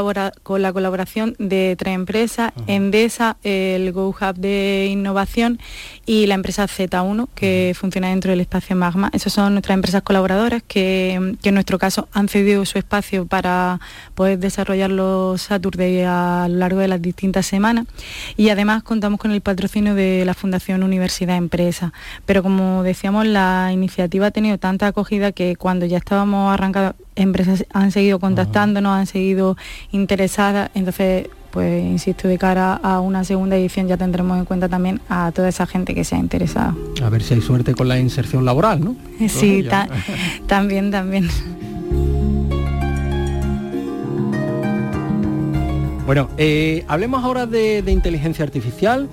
con, 0.42 0.62
la 0.62 0.72
colaboración 0.72 1.36
de 1.38 1.76
tres 1.78 1.94
empresas, 1.94 2.52
Endesa, 2.66 3.36
el 3.42 3.92
GoHub 3.92 4.34
de 4.36 4.88
innovación 4.90 5.58
y 6.04 6.26
la 6.26 6.34
empresa 6.34 6.66
Z1, 6.66 7.28
que 7.34 7.74
funciona 7.76 8.10
dentro 8.10 8.30
del 8.30 8.40
espacio 8.40 8.76
Magma. 8.76 9.10
Esas 9.12 9.32
son 9.32 9.54
nuestras 9.54 9.74
empresas 9.74 10.02
colaboradoras 10.02 10.62
que, 10.66 11.14
en 11.42 11.54
nuestro 11.54 11.78
caso 11.78 12.08
han 12.12 12.28
cedido 12.28 12.64
su 12.64 12.78
espacio 12.78 13.26
para 13.26 13.80
poder 14.14 14.38
desarrollar 14.38 14.90
los 14.90 15.42
Saturdays 15.42 16.06
a 16.06 16.46
lo 16.48 16.56
largo 16.56 16.80
de 16.80 16.88
las 16.88 17.00
distintas 17.00 17.46
semanas. 17.46 17.86
Y 18.36 18.48
además 18.48 18.82
contamos 18.82 19.20
con 19.20 19.30
el 19.30 19.40
patrocinio 19.40 19.94
de 19.94 20.24
la 20.24 20.34
Fundación 20.34 20.82
Universidad 20.82 21.36
Empresa 21.36 21.92
pero 22.26 22.42
como 22.42 22.82
decíamos, 22.82 23.26
la 23.26 23.70
iniciativa 23.72 24.26
ha 24.26 24.30
tenido 24.30 24.58
tanta 24.72 24.86
acogida 24.86 25.32
que 25.32 25.54
cuando 25.54 25.84
ya 25.84 25.98
estábamos 25.98 26.50
arrancados, 26.50 26.94
empresas 27.14 27.66
han 27.74 27.92
seguido 27.92 28.18
contactándonos, 28.18 28.92
han 28.92 29.06
seguido 29.06 29.58
interesadas, 29.90 30.70
entonces 30.74 31.28
pues 31.50 31.84
insisto, 31.84 32.26
de 32.26 32.38
cara 32.38 32.80
a 32.82 33.00
una 33.00 33.24
segunda 33.24 33.56
edición 33.56 33.86
ya 33.86 33.98
tendremos 33.98 34.38
en 34.38 34.46
cuenta 34.46 34.70
también 34.70 35.02
a 35.10 35.30
toda 35.32 35.50
esa 35.50 35.66
gente 35.66 35.94
que 35.94 36.04
se 36.04 36.16
ha 36.16 36.18
interesado. 36.18 36.74
A 37.04 37.10
ver 37.10 37.22
si 37.22 37.34
hay 37.34 37.42
suerte 37.42 37.74
con 37.74 37.86
la 37.86 37.98
inserción 37.98 38.46
laboral, 38.46 38.82
¿no? 38.82 38.96
Sí, 39.28 39.62
también, 40.46 40.90
también. 40.90 41.28
Bueno, 46.06 46.30
eh, 46.38 46.86
hablemos 46.88 47.22
ahora 47.22 47.44
de 47.44 47.84
inteligencia 47.88 48.42
artificial. 48.42 49.10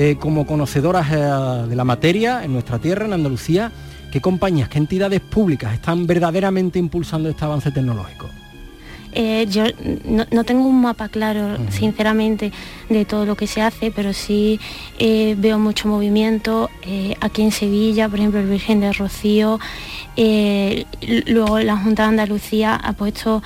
Eh, 0.00 0.16
como 0.16 0.46
conocedoras 0.46 1.10
eh, 1.10 1.68
de 1.68 1.74
la 1.74 1.82
materia 1.82 2.44
en 2.44 2.52
nuestra 2.52 2.78
tierra, 2.78 3.06
en 3.06 3.14
Andalucía, 3.14 3.72
¿qué 4.10 4.20
compañías, 4.20 4.68
qué 4.68 4.78
entidades 4.78 5.20
públicas 5.20 5.74
están 5.74 6.06
verdaderamente 6.06 6.78
impulsando 6.78 7.28
este 7.28 7.44
avance 7.44 7.70
tecnológico? 7.70 8.28
Eh, 9.12 9.46
yo 9.48 9.64
no, 10.04 10.44
tengo 10.44 10.68
un 10.68 10.82
mapa 10.82 11.08
claro, 11.08 11.56
sinceramente, 11.70 12.52
de 12.88 13.04
todo 13.06 13.24
lo 13.24 13.36
que 13.36 13.46
se 13.46 13.62
hace, 13.62 13.90
pero 13.90 14.12
sí 14.12 14.60
veo 14.98 15.58
mucho 15.58 15.88
movimiento. 15.88 16.68
aquí 17.20 17.42
en 17.42 17.50
Sevilla, 17.50 18.08
por 18.08 18.18
ejemplo, 18.18 18.40
el 18.40 18.48
Virgen 18.48 18.80
de 18.80 18.92
Rocío, 18.92 19.58
luego 20.14 21.58
la 21.60 21.76
Junta 21.78 22.02
de 22.02 22.08
Andalucía 22.10 22.76
ha 22.76 22.92
puesto 22.92 23.42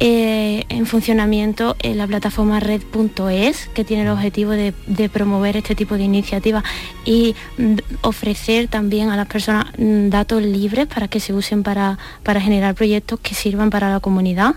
eh, 0.00 0.64
en 0.68 0.86
funcionamiento 0.86 1.76
en 1.80 1.98
la 1.98 2.06
plataforma 2.06 2.58
red.es, 2.60 3.68
que 3.74 3.84
tiene 3.84 4.02
el 4.02 4.08
objetivo 4.08 4.50
de, 4.50 4.72
promover 5.12 5.56
este 5.56 5.74
tipo 5.74 5.96
de 5.96 6.04
iniciativas 6.04 6.64
y 7.04 7.34
mm, 7.58 7.76
ofrecer 8.02 8.68
también 8.68 9.10
a 9.10 9.16
las 9.16 9.26
personas 9.26 9.66
mm, 9.78 10.08
datos 10.08 10.42
libres 10.42 10.86
para 10.86 11.08
que 11.08 11.20
se 11.20 11.32
usen 11.32 11.62
para, 11.62 11.98
generar 12.40 12.74
proyectos 12.74 13.20
que 13.20 13.34
sirvan 13.34 13.70
para 13.70 13.90
la 13.90 14.00
comunidad. 14.00 14.56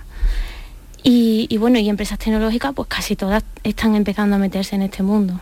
Y, 1.09 1.55
bueno, 1.57 1.79
y 1.79 1.87
empresas 1.87 2.19
tecnológicas, 2.19 2.73
pues 2.73 2.89
casi 2.89 3.15
todas 3.15 3.41
están 3.63 3.95
empezando 3.95 4.35
a 4.35 4.39
meterse 4.39 4.75
en 4.75 4.81
este 4.81 5.03
mundo 5.03 5.39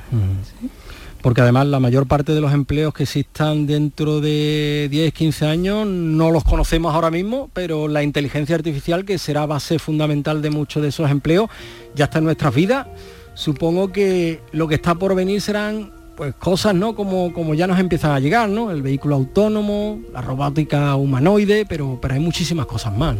porque 1.25 1.41
además 1.41 1.65
la 1.65 1.79
mayor 1.79 2.05
parte 2.05 2.34
de 2.34 2.39
los 2.39 2.53
empleos 2.53 2.94
que 2.94 3.01
existan 3.01 3.65
dentro 3.65 4.22
de 4.22 4.88
10, 4.91 5.12
15 5.12 5.48
años 5.48 5.88
no 5.88 6.29
los 6.29 6.44
conocemos 6.44 6.94
ahora 6.94 7.10
mismo, 7.10 7.50
pero 7.51 7.88
la 7.88 8.03
inteligencia 8.03 8.55
artificial, 8.55 9.05
que 9.05 9.17
será 9.17 9.48
base 9.48 9.79
fundamental 9.79 10.44
de 10.44 10.51
muchos 10.51 10.84
de 10.84 10.89
esos 10.89 11.10
empleos, 11.10 11.50
ya 11.96 12.05
está 12.05 12.20
en 12.20 12.25
nuestras 12.25 12.53
vidas. 12.53 12.86
Supongo 13.34 13.91
que 13.91 14.39
lo 14.51 14.67
que 14.67 14.75
está 14.75 14.94
por 14.94 15.15
venir 15.15 15.41
serán 15.41 15.91
pues 16.15 16.36
cosas, 16.36 16.75
¿no? 16.75 16.94
Como, 16.94 17.34
como 17.34 17.55
ya 17.55 17.65
nos 17.65 17.79
empiezan 17.79 18.12
a 18.12 18.20
llegar, 18.20 18.48
¿no? 18.48 18.70
El 18.70 18.84
vehículo 18.84 19.15
autónomo, 19.15 20.01
la 20.13 20.22
robótica 20.22 20.96
humanoide, 20.96 21.65
pero, 21.65 21.98
pero 22.00 22.13
hay 22.13 22.20
muchísimas 22.20 22.67
cosas 22.67 22.96
más. 22.96 23.15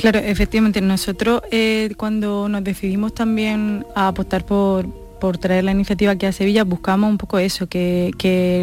Claro, 0.00 0.18
efectivamente, 0.18 0.80
nosotros 0.80 1.42
eh, 1.52 1.92
cuando 1.96 2.48
nos 2.48 2.64
decidimos 2.64 3.14
también 3.14 3.86
a 3.94 4.08
apostar 4.08 4.44
por, 4.44 4.88
por 5.20 5.38
traer 5.38 5.64
la 5.64 5.70
iniciativa 5.70 6.12
aquí 6.12 6.26
a 6.26 6.32
Sevilla, 6.32 6.64
buscamos 6.64 7.08
un 7.10 7.18
poco 7.18 7.38
eso, 7.38 7.68
que, 7.68 8.12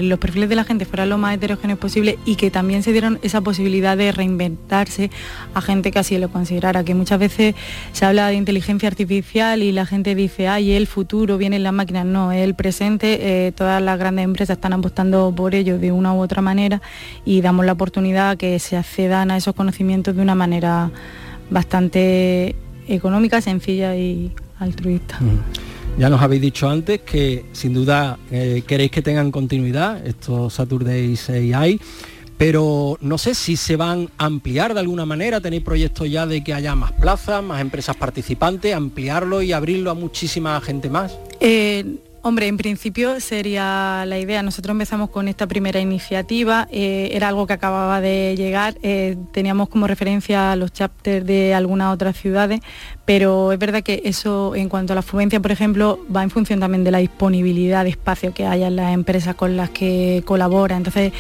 los 0.04 0.20
perfiles 0.20 0.50
de 0.50 0.56
la 0.56 0.64
gente 0.64 0.86
fueran 0.86 1.10
lo 1.10 1.18
más 1.18 1.36
heterogéneos 1.36 1.80
posible 1.80 2.18
y 2.26 2.36
que 2.36 2.52
también 2.52 2.84
se 2.84 2.92
dieran 2.92 3.20
esa 3.22 3.42
posibilidad 3.42 3.96
de 3.96 4.12
reinventarse 4.12 5.10
a 5.54 5.62
gente 5.62 5.92
que 5.92 6.00
así 6.00 6.18
lo 6.18 6.30
considerara, 6.30 6.84
que 6.84 6.96
muchas 6.96 7.20
veces 7.20 7.56
se 7.94 8.06
habla 8.06 8.28
de 8.28 8.36
inteligencia 8.36 8.90
artificial 8.90 9.62
y 9.62 9.72
la 9.72 9.86
gente 9.86 10.16
dice, 10.16 10.48
ay, 10.48 10.72
el 10.74 10.88
futuro 10.88 11.38
viene 11.38 11.56
en 11.56 11.64
las 11.64 11.74
máquinas, 11.74 12.06
no, 12.06 12.32
es 12.32 12.44
el 12.44 12.56
presente, 12.56 13.48
eh, 13.48 13.52
todas 13.52 13.82
las 13.82 13.98
grandes 14.00 14.26
empresas 14.26 14.58
están 14.58 14.74
apostando 14.74 15.34
por 15.36 15.56
ello 15.56 15.78
de 15.78 15.92
una 15.92 16.14
u 16.14 16.20
otra 16.20 16.42
manera 16.42 16.82
y 17.24 17.42
damos 17.42 17.66
la 17.66 17.74
oportunidad 17.74 18.38
que 18.38 18.60
se 18.60 18.76
accedan 18.76 19.32
a 19.32 19.38
esos 19.38 19.54
conocimientos 19.56 20.16
de 20.16 20.22
una 20.22 20.36
manera 20.36 20.92
bastante 21.50 22.56
económica, 22.88 23.42
sencilla 23.42 23.96
y 23.96 24.32
altruista. 24.60 25.20
Ya 25.98 26.10
nos 26.10 26.22
habéis 26.22 26.42
dicho 26.42 26.70
antes 26.70 27.01
que 27.01 27.46
sin 27.54 27.74
duda 27.74 28.20
eh, 28.32 28.63
queréis 28.68 28.92
que 28.92 29.01
tengan 29.01 29.32
continuidad 29.32 30.06
estos 30.06 30.54
Saturdays 30.54 31.30
AI 31.30 31.80
pero 32.38 32.98
no 33.01 33.18
sé 33.18 33.34
si 33.34 33.58
se 33.58 33.75
van 33.75 34.10
a 34.20 34.25
ampliar 34.25 34.75
de 34.75 34.80
alguna 34.80 35.06
manera, 35.06 35.42
tenéis 35.42 35.63
proyectos 35.63 36.10
ya 36.10 36.27
de 36.27 36.44
que 36.44 36.54
haya 36.54 36.75
más 36.75 36.92
plazas, 36.92 37.44
más 37.44 37.62
empresas 37.62 37.96
participantes, 37.96 38.75
ampliarlo 38.75 39.42
y 39.42 39.54
abrirlo 39.54 39.89
a 39.89 39.96
muchísima 39.96 40.62
gente 40.62 40.89
más. 40.89 41.18
Eh, 41.39 41.98
Hombre, 42.27 42.48
en 42.48 42.57
principio 42.57 43.22
sería 43.22 44.03
la 44.05 44.19
idea. 44.19 44.43
Nosotros 44.43 44.74
empezamos 44.74 45.10
con 45.10 45.29
esta 45.29 45.48
primera 45.48 45.79
iniciativa, 45.79 46.67
eh, 46.69 47.12
era 47.13 47.29
algo 47.29 47.48
que 47.48 47.53
acababa 47.53 48.01
de 48.01 48.36
llegar, 48.36 48.75
eh, 48.84 49.15
teníamos 49.31 49.69
como 49.69 49.88
referencia 49.88 50.53
los 50.57 50.74
chapters 50.74 51.25
de 51.25 51.53
algunas 51.53 51.93
otras 51.93 52.17
ciudades, 52.17 52.60
pero 53.05 53.53
es 53.53 53.60
verdad 53.60 53.81
que 53.81 54.01
eso 54.03 54.53
en 54.55 54.67
cuanto 54.67 54.91
a 54.91 54.98
la 54.98 55.01
fluencia, 55.01 55.39
por 55.39 55.53
ejemplo, 55.53 56.01
va 56.13 56.22
en 56.24 56.29
función 56.29 56.60
también 56.60 56.84
de 56.84 56.91
la 56.91 56.98
disponibilidad 56.98 57.86
de 57.86 57.91
espacio 57.91 58.34
que 58.34 58.46
haya 58.46 58.67
en 58.67 58.75
las 58.75 58.93
empresas 58.93 59.34
con 59.36 59.55
las 59.55 59.69
que 59.69 60.22
colabora. 60.25 60.75
Entonces, 60.75 61.13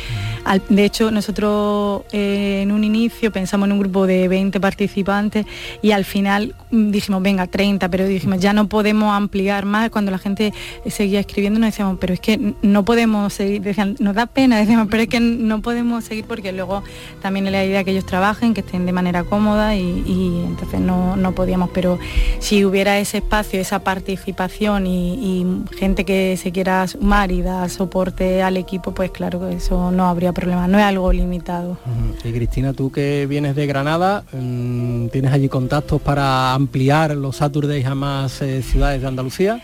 de 0.67 0.83
hecho, 0.83 1.11
nosotros 1.11 2.03
eh, 2.11 2.59
en 2.63 2.73
un 2.73 2.83
inicio 2.83 3.31
pensamos 3.31 3.67
en 3.67 3.71
un 3.71 3.79
grupo 3.79 4.05
de 4.05 4.27
20 4.27 4.59
participantes 4.59 5.45
y 5.81 5.91
al 5.91 6.03
final 6.03 6.55
mm, 6.71 6.91
dijimos, 6.91 7.21
venga, 7.21 7.47
30, 7.47 7.87
pero 7.87 8.05
dijimos, 8.05 8.41
ya 8.41 8.51
no 8.51 8.67
podemos 8.67 9.13
ampliar 9.13 9.63
más. 9.63 9.89
Cuando 9.89 10.11
la 10.11 10.17
gente 10.17 10.53
seguía 10.97 11.19
escribiendo 11.19 11.59
nos 11.59 11.67
decíamos, 11.67 11.97
pero 11.99 12.13
es 12.13 12.19
que 12.19 12.55
no 12.61 12.83
podemos 12.83 13.31
seguir, 13.31 13.61
decían, 13.61 13.95
nos 13.99 14.15
da 14.15 14.25
pena, 14.25 14.57
decíamos, 14.61 14.87
pero 14.89 15.03
es 15.03 15.09
que 15.09 15.19
no 15.19 15.61
podemos 15.61 16.03
seguir 16.03 16.25
porque 16.25 16.51
luego 16.51 16.83
también 17.21 17.45
es 17.45 17.51
la 17.51 17.63
idea 17.63 17.83
que 17.83 17.91
ellos 17.91 18.05
trabajen, 18.05 18.53
que 18.53 18.61
estén 18.61 18.85
de 18.85 18.91
manera 18.91 19.23
cómoda 19.23 19.75
y, 19.75 20.43
entonces 20.47 20.79
no, 20.79 21.15
no 21.15 21.33
podíamos 21.33 21.69
pero 21.73 21.99
si 22.39 22.65
hubiera 22.65 22.97
ese 22.97 23.17
espacio, 23.17 23.59
esa 23.59 23.79
participación 23.79 24.87
y, 24.87 25.45
gente 25.77 26.03
que 26.05 26.37
se 26.37 26.51
quiera 26.51 26.87
sumar 26.87 27.31
y 27.31 27.41
dar 27.41 27.69
soporte 27.69 28.41
al 28.41 28.57
equipo, 28.57 28.93
pues 28.93 29.11
claro 29.11 29.39
que 29.39 29.57
eso 29.57 29.91
no 29.91 30.07
habría 30.07 30.33
problema, 30.33 30.67
no 30.67 30.79
es 30.79 30.83
algo 30.83 31.11
limitado. 31.13 31.77
Y 32.23 32.31
Cristina, 32.31 32.73
tú 32.73 32.91
que 32.91 33.27
vienes 33.27 33.55
de 33.55 33.67
Granada, 33.67 34.23
mm, 34.33 35.07
¿tienes 35.09 35.31
allí 35.31 35.49
contactos 35.49 36.01
para 36.01 36.53
ampliar 36.53 37.15
los 37.15 37.37
Saturdays 37.37 37.85
a 37.85 37.95
más 37.95 38.41
eh, 38.41 38.63
ciudades 38.63 39.01
de 39.01 39.07
Andalucía? 39.07 39.61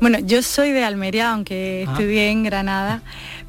Bueno, 0.00 0.18
yo 0.18 0.42
soy 0.42 0.72
de 0.72 0.84
Almería, 0.84 1.32
aunque 1.32 1.82
estudié 1.84 2.30
en 2.30 2.44
Granada, 2.44 3.02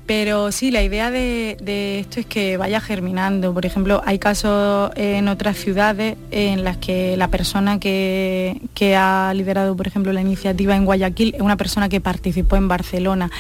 pero 0.06 0.52
sí, 0.52 0.70
la 0.70 0.84
idea 0.84 1.10
de, 1.10 1.58
esto 2.00 2.20
es 2.20 2.28
que 2.28 2.58
vaya 2.58 2.80
germinando. 2.80 3.54
Por 3.54 3.66
ejemplo, 3.66 4.04
hay 4.06 4.20
casos 4.20 4.92
en 4.96 5.28
otras 5.28 5.58
ciudades 5.58 6.16
en 6.30 6.64
las 6.64 6.78
que 6.78 7.18
la 7.18 7.30
persona 7.30 7.80
que, 7.80 8.60
ha 8.96 9.34
liderado, 9.34 9.76
por 9.76 9.88
ejemplo, 9.88 10.14
la 10.14 10.22
iniciativa 10.22 10.76
en 10.76 10.86
Guayaquil 10.86 11.34
es 11.34 11.42
una 11.42 11.58
persona 11.58 11.90
que 11.90 12.02
participó 12.02 12.56
en 12.56 12.68
Barcelona. 12.68 13.32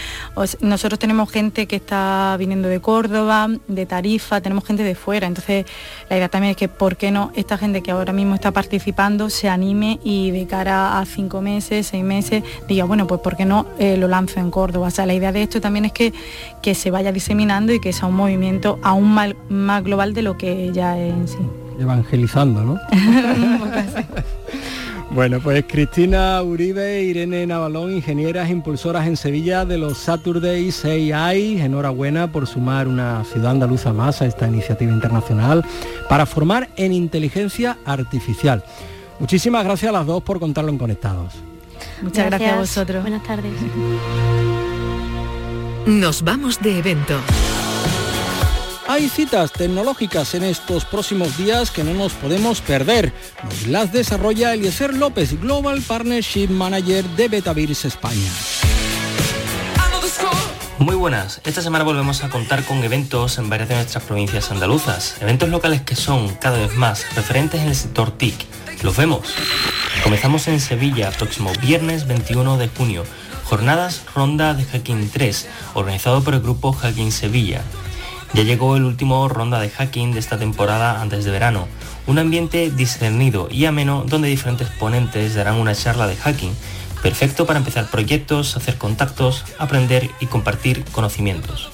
nosotros 0.60 0.98
tenemos 0.98 1.30
gente 1.30 1.68
que 1.68 1.76
está 1.76 2.36
viniendo 2.40 2.68
de 2.68 2.80
Córdoba, 2.80 3.48
de 3.68 3.86
Tarifa, 3.86 4.42
tenemos 4.42 4.66
gente 4.66 4.82
de 4.82 4.96
fuera. 4.96 5.28
Entonces, 5.28 5.68
la 6.10 6.18
idea 6.18 6.30
también 6.30 6.52
es 6.52 6.58
que, 6.58 6.68
¿por 6.68 6.98
qué 6.98 7.12
no 7.12 7.32
esta 7.36 7.58
gente 7.58 7.82
que 7.82 7.92
ahora 7.92 8.14
mismo 8.14 8.36
está 8.36 8.52
participando 8.52 9.30
se 9.30 9.50
anime 9.50 10.00
y 10.04 10.32
de 10.32 10.46
cara 10.46 11.00
a 11.00 11.06
cinco 11.06 11.42
meses, 11.42 11.88
seis 11.88 12.04
meses, 12.04 12.44
diga, 12.68 12.86
bueno, 12.86 13.08
pues 13.08 13.22
¿por 13.22 13.36
qué 13.36 13.46
no 13.46 13.66
eh, 13.80 13.98
lo 13.98 14.08
lanzo 14.08 14.40
en 14.40 14.52
Córdoba? 14.52 14.88
O 14.88 14.92
sea, 14.92 15.06
la 15.06 15.14
idea 15.14 15.32
de 15.32 15.44
esto 15.44 15.62
también 15.62 15.86
es 15.86 15.92
que 15.92 16.14
que 16.62 16.76
se 16.76 16.92
vaya 16.92 17.12
diseminando 17.12 17.74
y 17.74 17.80
que 17.80 17.94
sea 17.94 18.08
un 18.08 18.16
movimiento 18.16 18.80
aún 18.82 19.14
más, 19.14 19.34
más 19.50 19.84
global 19.84 20.14
de 20.14 20.22
lo 20.22 20.38
que 20.38 20.72
ya 20.74 20.98
es 20.98 21.14
en 21.14 21.28
sí. 21.28 21.38
Evangelizando, 21.80 22.64
¿no? 22.64 22.80
Bueno, 25.16 25.40
pues 25.40 25.64
Cristina 25.66 26.44
Uribe, 26.44 27.02
Irene 27.02 27.48
Navalón, 27.48 27.94
ingenieras 27.94 28.50
impulsoras 28.50 29.08
en 29.08 29.16
Sevilla 29.16 29.64
de 29.64 29.78
los 29.78 29.98
Saturdays 29.98 30.84
AI, 30.84 31.62
enhorabuena 31.62 32.30
por 32.30 32.46
sumar 32.48 32.90
una 32.90 33.24
ciudad 33.24 33.52
andaluza 33.52 33.94
más 33.94 34.22
a 34.22 34.26
esta 34.26 34.46
iniciativa 34.46 34.92
internacional 34.92 35.64
para 36.10 36.26
formar 36.26 36.68
en 36.76 36.92
inteligencia 36.92 37.78
artificial. 37.86 38.62
Muchísimas 39.18 39.64
gracias 39.64 39.88
a 39.88 39.94
las 39.94 40.06
dos 40.06 40.22
por 40.22 40.38
contarlo 40.42 40.70
en 40.70 40.78
Conectados. 40.78 41.32
Muchas 42.02 42.26
gracias 42.26 42.52
a 42.52 42.60
vosotros. 42.60 43.02
Buenas 43.02 43.24
tardes. 43.24 43.54
Nos 45.86 46.24
vamos 46.24 46.60
de 46.60 46.80
evento. 46.80 47.16
Hay 48.88 49.10
citas 49.10 49.52
tecnológicas 49.52 50.36
en 50.36 50.44
estos 50.44 50.86
próximos 50.86 51.38
días 51.38 51.72
que 51.72 51.84
no 51.84 51.94
nos 51.94 52.14
podemos 52.14 52.62
perder. 52.62 53.14
Nos 53.44 53.68
las 53.68 53.92
desarrolla 53.92 54.54
Eliezer 54.54 54.94
López, 54.94 55.40
Global 55.42 55.82
Partnership 55.82 56.50
Manager 56.50 57.04
de 57.04 57.28
Betavirs 57.28 57.86
España. 57.86 58.32
Muy 60.78 60.96
buenas, 60.96 61.42
esta 61.46 61.64
semana 61.64 61.84
volvemos 61.84 62.24
a 62.24 62.30
contar 62.30 62.64
con 62.64 62.84
eventos 62.84 63.40
en 63.40 63.50
varias 63.50 63.70
de 63.70 63.76
nuestras 63.76 64.04
provincias 64.04 64.52
andaluzas, 64.52 65.16
eventos 65.20 65.50
locales 65.50 65.82
que 65.82 65.96
son 65.96 66.36
cada 66.36 66.60
vez 66.60 66.76
más 66.76 67.16
referentes 67.16 67.62
en 67.62 67.70
el 67.70 67.76
sector 67.76 68.12
TIC. 68.12 68.36
Los 68.84 68.96
vemos. 68.98 69.34
Comenzamos 70.04 70.48
en 70.48 70.60
Sevilla, 70.60 71.10
próximo 71.12 71.52
viernes 71.60 72.06
21 72.08 72.58
de 72.58 72.68
junio, 72.68 73.04
Jornadas 73.46 74.04
Ronda 74.14 74.54
de 74.54 74.66
Hacking 74.66 75.10
3, 75.10 75.48
organizado 75.74 76.24
por 76.24 76.36
el 76.36 76.42
grupo 76.42 76.72
Hacking 76.74 77.12
Sevilla. 77.12 77.64
Ya 78.36 78.44
llegó 78.44 78.76
el 78.76 78.84
último 78.84 79.30
ronda 79.30 79.62
de 79.62 79.70
hacking 79.70 80.12
de 80.12 80.20
esta 80.20 80.38
temporada 80.38 81.00
antes 81.00 81.24
de 81.24 81.32
verano, 81.32 81.70
un 82.06 82.20
ambiente 82.20 82.70
discernido 82.70 83.48
y 83.50 83.64
ameno 83.64 84.04
donde 84.06 84.28
diferentes 84.28 84.68
ponentes 84.72 85.36
darán 85.36 85.56
una 85.56 85.74
charla 85.74 86.06
de 86.06 86.18
hacking, 86.18 86.54
perfecto 87.02 87.46
para 87.46 87.60
empezar 87.60 87.90
proyectos, 87.90 88.58
hacer 88.58 88.78
contactos, 88.78 89.46
aprender 89.58 90.12
y 90.20 90.26
compartir 90.26 90.84
conocimientos. 90.92 91.70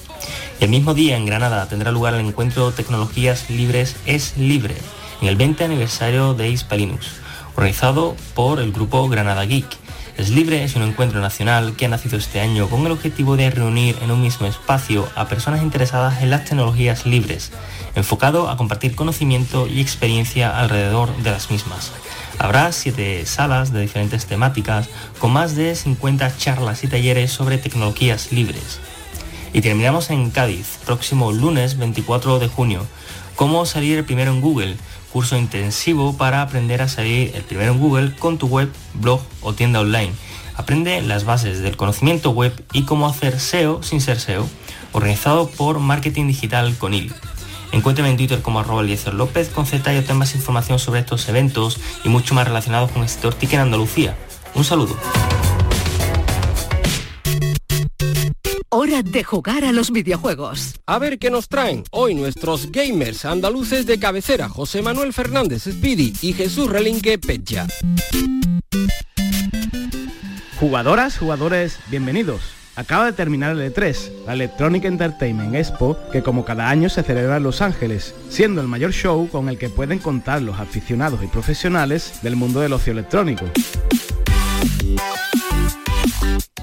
El 0.60 0.68
mismo 0.68 0.94
día 0.94 1.16
en 1.16 1.26
Granada 1.26 1.66
tendrá 1.66 1.90
lugar 1.90 2.14
el 2.14 2.24
encuentro 2.24 2.70
Tecnologías 2.70 3.50
Libres 3.50 3.96
es 4.06 4.36
Libre, 4.36 4.76
en 5.20 5.26
el 5.26 5.34
20 5.34 5.64
aniversario 5.64 6.34
de 6.34 6.48
Hispalinux, 6.48 7.08
organizado 7.56 8.14
por 8.36 8.60
el 8.60 8.70
grupo 8.70 9.08
Granada 9.08 9.44
Geek 9.46 9.81
es 10.16 10.30
Libre 10.30 10.62
es 10.62 10.76
un 10.76 10.82
encuentro 10.82 11.20
nacional 11.20 11.74
que 11.74 11.86
ha 11.86 11.88
nacido 11.88 12.18
este 12.18 12.40
año 12.40 12.68
con 12.68 12.84
el 12.84 12.92
objetivo 12.92 13.36
de 13.36 13.50
reunir 13.50 13.96
en 14.02 14.10
un 14.10 14.20
mismo 14.20 14.46
espacio 14.46 15.08
a 15.14 15.26
personas 15.26 15.62
interesadas 15.62 16.22
en 16.22 16.30
las 16.30 16.44
tecnologías 16.44 17.06
libres, 17.06 17.50
enfocado 17.94 18.50
a 18.50 18.56
compartir 18.56 18.94
conocimiento 18.94 19.66
y 19.66 19.80
experiencia 19.80 20.58
alrededor 20.58 21.16
de 21.18 21.30
las 21.30 21.50
mismas. 21.50 21.92
Habrá 22.38 22.72
siete 22.72 23.24
salas 23.26 23.72
de 23.72 23.80
diferentes 23.80 24.26
temáticas 24.26 24.88
con 25.18 25.32
más 25.32 25.56
de 25.56 25.74
50 25.74 26.36
charlas 26.36 26.84
y 26.84 26.88
talleres 26.88 27.32
sobre 27.32 27.58
tecnologías 27.58 28.32
libres. 28.32 28.80
Y 29.52 29.60
terminamos 29.60 30.10
en 30.10 30.30
Cádiz, 30.30 30.78
próximo 30.84 31.32
lunes 31.32 31.78
24 31.78 32.38
de 32.38 32.48
junio. 32.48 32.86
¿Cómo 33.36 33.66
salir 33.66 34.04
primero 34.04 34.30
en 34.30 34.40
Google? 34.40 34.76
Curso 35.12 35.36
intensivo 35.36 36.16
para 36.16 36.42
aprender 36.42 36.82
a 36.82 36.88
salir 36.88 37.32
el 37.34 37.42
primero 37.42 37.72
en 37.72 37.78
Google 37.78 38.16
con 38.16 38.38
tu 38.38 38.46
web, 38.46 38.72
blog 38.94 39.20
o 39.42 39.52
tienda 39.52 39.80
online. 39.80 40.12
Aprende 40.56 41.00
las 41.02 41.24
bases 41.24 41.60
del 41.60 41.76
conocimiento 41.76 42.30
web 42.30 42.52
y 42.72 42.82
cómo 42.82 43.06
hacer 43.06 43.38
SEO 43.38 43.82
sin 43.82 44.00
ser 44.00 44.18
SEO, 44.20 44.48
organizado 44.92 45.48
por 45.48 45.78
Marketing 45.78 46.26
Digital 46.26 46.76
con 46.76 46.94
IL. 46.94 47.12
Encuéntrame 47.72 48.10
en 48.10 48.16
Twitter 48.16 48.42
como 48.42 48.60
arroba 48.60 48.82
López 48.82 49.48
con 49.48 49.66
Z 49.66 49.94
y 49.94 49.98
obtén 49.98 50.18
más 50.18 50.34
información 50.34 50.78
sobre 50.78 51.00
estos 51.00 51.28
eventos 51.28 51.78
y 52.04 52.08
mucho 52.08 52.34
más 52.34 52.46
relacionados 52.46 52.90
con 52.90 53.02
el 53.02 53.08
sector 53.08 53.34
TIC 53.34 53.54
en 53.54 53.60
Andalucía. 53.60 54.16
Un 54.54 54.64
saludo. 54.64 54.96
Hora 58.74 59.02
de 59.02 59.22
jugar 59.22 59.66
a 59.66 59.72
los 59.72 59.90
videojuegos. 59.90 60.80
A 60.86 60.98
ver 60.98 61.18
qué 61.18 61.28
nos 61.28 61.46
traen 61.46 61.84
hoy 61.90 62.14
nuestros 62.14 62.72
gamers 62.72 63.26
andaluces 63.26 63.84
de 63.84 63.98
cabecera, 63.98 64.48
José 64.48 64.80
Manuel 64.80 65.12
Fernández 65.12 65.64
Speedy 65.64 66.14
y 66.22 66.32
Jesús 66.32 66.70
Relinque 66.70 67.18
Pecha. 67.18 67.66
Jugadoras, 70.58 71.18
jugadores, 71.18 71.80
bienvenidos. 71.90 72.40
Acaba 72.74 73.04
de 73.04 73.12
terminar 73.12 73.54
el 73.54 73.74
E3, 73.74 74.24
la 74.24 74.32
Electronic 74.32 74.86
Entertainment 74.86 75.54
Expo, 75.54 75.98
que 76.10 76.22
como 76.22 76.46
cada 76.46 76.70
año 76.70 76.88
se 76.88 77.02
celebra 77.02 77.36
en 77.36 77.42
Los 77.42 77.60
Ángeles, 77.60 78.14
siendo 78.30 78.62
el 78.62 78.68
mayor 78.68 78.92
show 78.92 79.28
con 79.28 79.50
el 79.50 79.58
que 79.58 79.68
pueden 79.68 79.98
contar 79.98 80.40
los 80.40 80.58
aficionados 80.58 81.22
y 81.22 81.26
profesionales 81.26 82.22
del 82.22 82.36
mundo 82.36 82.60
del 82.60 82.72
ocio 82.72 82.94
electrónico. 82.94 83.44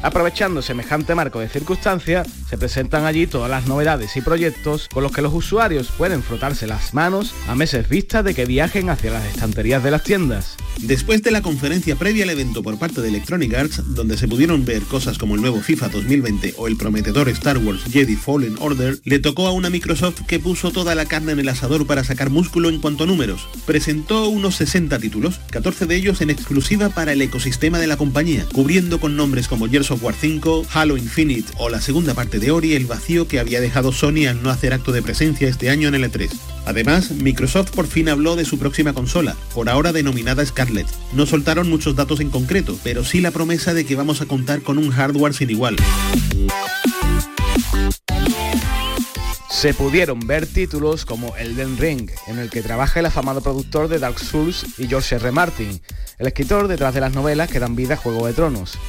Aprovechando 0.01 0.62
semejante 0.62 1.13
marco 1.13 1.39
de 1.39 1.49
circunstancias, 1.49 2.25
se 2.49 2.57
presentan 2.57 3.05
allí 3.05 3.27
todas 3.27 3.49
las 3.49 3.67
novedades 3.67 4.15
y 4.15 4.21
proyectos 4.21 4.88
con 4.93 5.03
los 5.03 5.12
que 5.12 5.21
los 5.21 5.33
usuarios 5.33 5.91
pueden 5.97 6.23
frotarse 6.23 6.67
las 6.67 6.93
manos 6.93 7.33
a 7.49 7.55
meses 7.55 7.89
vista 7.89 8.23
de 8.23 8.33
que 8.33 8.45
viajen 8.45 8.89
hacia 8.89 9.12
las 9.12 9.25
estanterías 9.25 9.83
de 9.83 9.91
las 9.91 10.03
tiendas. 10.03 10.55
Después 10.77 11.21
de 11.21 11.31
la 11.31 11.41
conferencia 11.41 11.97
previa 11.97 12.23
al 12.23 12.29
evento 12.29 12.63
por 12.63 12.79
parte 12.79 13.01
de 13.01 13.09
Electronic 13.09 13.53
Arts, 13.53 13.93
donde 13.93 14.17
se 14.17 14.29
pudieron 14.29 14.63
ver 14.63 14.83
cosas 14.83 15.17
como 15.17 15.35
el 15.35 15.41
nuevo 15.41 15.59
FIFA 15.59 15.89
2020 15.89 16.53
o 16.57 16.67
el 16.67 16.77
prometedor 16.77 17.27
Star 17.27 17.57
Wars 17.57 17.83
Jedi 17.91 18.15
Fallen 18.15 18.55
Order, 18.59 18.97
le 19.03 19.19
tocó 19.19 19.47
a 19.47 19.51
una 19.51 19.69
Microsoft 19.69 20.21
que 20.25 20.39
puso 20.39 20.71
toda 20.71 20.95
la 20.95 21.05
carne 21.05 21.33
en 21.33 21.39
el 21.39 21.49
asador 21.49 21.85
para 21.85 22.05
sacar 22.05 22.29
músculo 22.29 22.69
en 22.69 22.79
cuanto 22.79 23.03
a 23.03 23.07
números. 23.07 23.49
Presentó 23.65 24.29
unos 24.29 24.55
60 24.55 24.97
títulos, 24.99 25.41
14 25.51 25.85
de 25.85 25.95
ellos 25.97 26.21
en 26.21 26.29
exclusiva 26.29 26.88
para 26.88 27.12
el 27.12 27.21
ecosistema 27.21 27.79
de 27.79 27.88
la 27.88 27.97
compañía, 27.97 28.45
cubriendo 28.53 29.01
con 29.01 29.17
nombres 29.17 29.49
como 29.49 29.67
Gears 29.89 29.91
of 29.91 30.04
War 30.04 30.13
5, 30.13 30.67
Halo 30.71 30.97
Infinite 30.97 31.52
o 31.58 31.69
la 31.69 31.82
segunda 31.82 32.13
parte 32.13 32.39
de 32.39 32.52
Ori 32.52 32.75
el 32.75 32.86
vacío 32.86 33.28
que 33.28 33.39
había 33.39 33.60
dejado 33.60 33.91
Sony 33.91 34.28
al 34.30 34.43
no 34.43 34.52
hacer 34.52 34.73
acto 34.73 34.91
de 34.91 35.02
presencia 35.02 35.47
este 35.47 35.69
año 35.69 35.88
en 35.88 35.95
el 35.95 36.04
E3. 36.04 36.30
Además, 36.65 37.12
Microsoft 37.12 37.71
por 37.71 37.88
fin 37.88 38.10
habló 38.10 38.36
de 38.36 38.45
su 38.45 38.60
próxima 38.60 38.93
consola, 38.93 39.36
por 39.54 39.67
ahora 39.67 39.91
denominada 39.91 40.45
Scarlett. 40.45 40.88
No 41.13 41.25
soltaron 41.25 41.69
muchos 41.69 41.95
datos 41.95 42.19
en 42.19 42.30
concreto, 42.30 42.78
pero 42.84 43.04
sí 43.04 43.19
la 43.19 43.32
promesa 43.32 43.73
de 43.73 43.86
que 43.86 43.95
vamos 43.95 44.21
a 44.21 44.28
contar 44.28 44.62
con 44.62 44.78
un 44.78 44.91
hardware 44.91 45.34
sin 45.34 45.49
igual. 45.49 45.75
Se 49.60 49.74
pudieron 49.74 50.22
ver 50.22 50.48
títulos 50.48 51.04
como 51.06 51.36
Elden 51.36 51.78
Ring, 51.78 52.10
en 52.28 52.39
el 52.39 52.50
que 52.50 52.62
trabaja 52.62 53.02
el 53.02 53.08
afamado 53.08 53.41
productor 53.41 53.89
de 53.89 54.00
Dark 54.00 54.17
Souls 54.17 54.65
y 54.78 54.88
George 54.88 55.15
R. 55.15 55.34
Martin, 55.34 55.82
el 56.17 56.28
escritor 56.28 56.69
detrás 56.69 56.93
de 56.93 57.02
las 57.02 57.13
novelas 57.13 57.52
que 57.52 57.60
dan 57.60 57.76
vida 57.76 57.95
a 57.95 57.98
Juego 57.98 58.26
de 58.26 58.32
Tronos. 58.32 58.80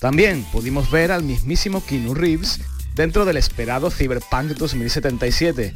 También 0.00 0.44
pudimos 0.52 0.90
ver 0.90 1.12
al 1.12 1.22
mismísimo 1.22 1.82
Keanu 1.82 2.12
Reeves 2.12 2.60
dentro 2.94 3.24
del 3.24 3.38
esperado 3.38 3.90
Cyberpunk 3.90 4.50
2077, 4.50 5.74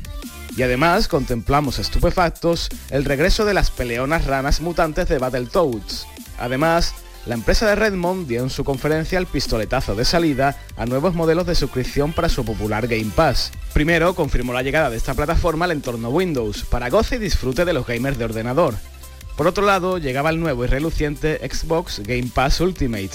y 0.54 0.62
además 0.62 1.08
contemplamos 1.08 1.78
estupefactos 1.78 2.68
el 2.90 3.06
regreso 3.06 3.46
de 3.46 3.54
las 3.54 3.70
peleonas 3.70 4.26
ranas 4.26 4.60
mutantes 4.60 5.08
de 5.08 5.16
Battletoads. 5.16 6.06
Además, 6.38 6.94
la 7.26 7.34
empresa 7.34 7.68
de 7.68 7.76
Redmond 7.76 8.26
dio 8.26 8.42
en 8.42 8.50
su 8.50 8.64
conferencia 8.64 9.18
el 9.18 9.26
pistoletazo 9.26 9.94
de 9.94 10.04
salida 10.04 10.56
a 10.76 10.86
nuevos 10.86 11.14
modelos 11.14 11.46
de 11.46 11.54
suscripción 11.54 12.12
para 12.12 12.28
su 12.28 12.44
popular 12.44 12.88
Game 12.88 13.12
Pass. 13.14 13.52
Primero 13.72 14.14
confirmó 14.14 14.52
la 14.52 14.62
llegada 14.62 14.90
de 14.90 14.96
esta 14.96 15.14
plataforma 15.14 15.66
al 15.66 15.70
entorno 15.70 16.10
Windows, 16.10 16.64
para 16.64 16.90
goce 16.90 17.16
y 17.16 17.20
disfrute 17.20 17.64
de 17.64 17.72
los 17.72 17.86
gamers 17.86 18.18
de 18.18 18.24
ordenador. 18.24 18.74
Por 19.36 19.46
otro 19.46 19.64
lado, 19.64 19.98
llegaba 19.98 20.30
el 20.30 20.40
nuevo 20.40 20.64
y 20.64 20.68
reluciente 20.68 21.38
Xbox 21.48 22.00
Game 22.00 22.28
Pass 22.34 22.60
Ultimate, 22.60 23.10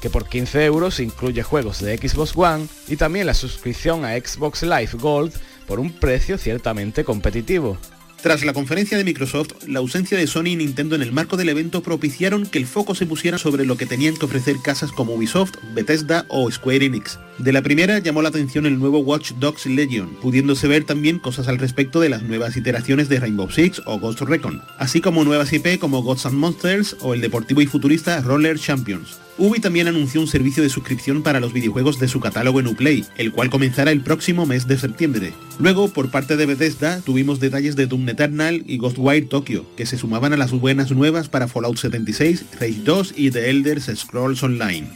que 0.00 0.10
por 0.10 0.26
15 0.26 0.64
euros 0.64 0.98
incluye 0.98 1.42
juegos 1.42 1.80
de 1.80 1.98
Xbox 1.98 2.32
One 2.34 2.66
y 2.88 2.96
también 2.96 3.26
la 3.26 3.34
suscripción 3.34 4.04
a 4.06 4.16
Xbox 4.16 4.62
Live 4.62 4.92
Gold 4.94 5.34
por 5.66 5.78
un 5.78 5.92
precio 5.92 6.38
ciertamente 6.38 7.04
competitivo. 7.04 7.76
Tras 8.22 8.44
la 8.44 8.52
conferencia 8.52 8.98
de 8.98 9.04
Microsoft, 9.04 9.66
la 9.66 9.78
ausencia 9.78 10.18
de 10.18 10.26
Sony 10.26 10.48
y 10.48 10.56
Nintendo 10.56 10.94
en 10.94 11.00
el 11.00 11.10
marco 11.10 11.38
del 11.38 11.48
evento 11.48 11.82
propiciaron 11.82 12.44
que 12.44 12.58
el 12.58 12.66
foco 12.66 12.94
se 12.94 13.06
pusiera 13.06 13.38
sobre 13.38 13.64
lo 13.64 13.78
que 13.78 13.86
tenían 13.86 14.14
que 14.14 14.26
ofrecer 14.26 14.56
casas 14.62 14.92
como 14.92 15.14
Ubisoft, 15.14 15.54
Bethesda 15.74 16.26
o 16.28 16.50
Square 16.50 16.84
Enix. 16.84 17.18
De 17.38 17.52
la 17.52 17.62
primera 17.62 17.98
llamó 17.98 18.20
la 18.20 18.28
atención 18.28 18.66
el 18.66 18.78
nuevo 18.78 18.98
Watch 18.98 19.32
Dogs 19.38 19.64
Legion, 19.64 20.10
pudiéndose 20.20 20.68
ver 20.68 20.84
también 20.84 21.18
cosas 21.18 21.48
al 21.48 21.56
respecto 21.56 21.98
de 21.98 22.10
las 22.10 22.22
nuevas 22.22 22.58
iteraciones 22.58 23.08
de 23.08 23.20
Rainbow 23.20 23.50
Six 23.50 23.80
o 23.86 23.98
Ghost 23.98 24.20
Recon, 24.20 24.60
así 24.76 25.00
como 25.00 25.24
nuevas 25.24 25.50
IP 25.54 25.78
como 25.78 26.02
Gods 26.02 26.26
and 26.26 26.36
Monsters 26.36 26.98
o 27.00 27.14
el 27.14 27.22
deportivo 27.22 27.62
y 27.62 27.66
futurista 27.66 28.20
Roller 28.20 28.58
Champions. 28.58 29.16
Ubi 29.38 29.58
también 29.58 29.88
anunció 29.88 30.20
un 30.20 30.26
servicio 30.26 30.62
de 30.62 30.68
suscripción 30.68 31.22
para 31.22 31.40
los 31.40 31.54
videojuegos 31.54 31.98
de 31.98 32.08
su 32.08 32.20
catálogo 32.20 32.60
en 32.60 32.66
Uplay, 32.66 33.06
el 33.16 33.32
cual 33.32 33.48
comenzará 33.48 33.90
el 33.90 34.02
próximo 34.02 34.44
mes 34.44 34.66
de 34.66 34.76
septiembre. 34.76 35.32
Luego, 35.58 35.88
por 35.88 36.10
parte 36.10 36.36
de 36.36 36.44
Bethesda, 36.44 37.00
tuvimos 37.00 37.40
detalles 37.40 37.74
de 37.74 37.86
Doom 37.86 38.04
Eternal 38.10 38.62
y 38.66 38.78
Ghostwire 38.78 39.26
Tokyo, 39.26 39.64
que 39.76 39.86
se 39.86 39.96
sumaban 39.96 40.32
a 40.32 40.36
las 40.36 40.52
buenas 40.52 40.90
nuevas 40.90 41.28
para 41.28 41.48
Fallout 41.48 41.78
76, 41.78 42.44
Rage 42.60 42.80
2 42.84 43.14
y 43.16 43.30
The 43.30 43.50
Elder 43.50 43.80
Scrolls 43.80 44.42
Online. 44.42 44.86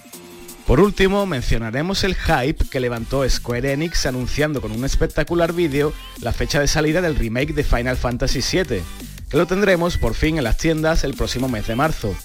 Por 0.66 0.81
último, 0.81 1.27
mencionaremos 1.27 2.05
el 2.05 2.14
hype 2.14 2.64
que 2.70 2.81
levantó 2.81 3.29
Square 3.29 3.72
Enix 3.72 4.07
anunciando 4.07 4.62
con 4.62 4.72
un 4.72 4.85
espectacular 4.85 5.53
vídeo 5.53 5.92
la 6.22 6.33
fecha 6.33 6.59
de 6.59 6.68
salida 6.68 7.03
del 7.03 7.16
remake 7.16 7.53
de 7.53 7.64
Final 7.64 7.98
Fantasy 7.98 8.40
VII, 8.40 8.81
que 9.29 9.37
lo 9.37 9.46
tendremos 9.46 9.98
por 9.98 10.14
fin 10.14 10.38
en 10.38 10.44
las 10.44 10.57
tiendas 10.57 11.05
el 11.05 11.14
próximo 11.14 11.48
mes 11.48 11.66
de 11.66 11.77
marzo. 11.77 12.16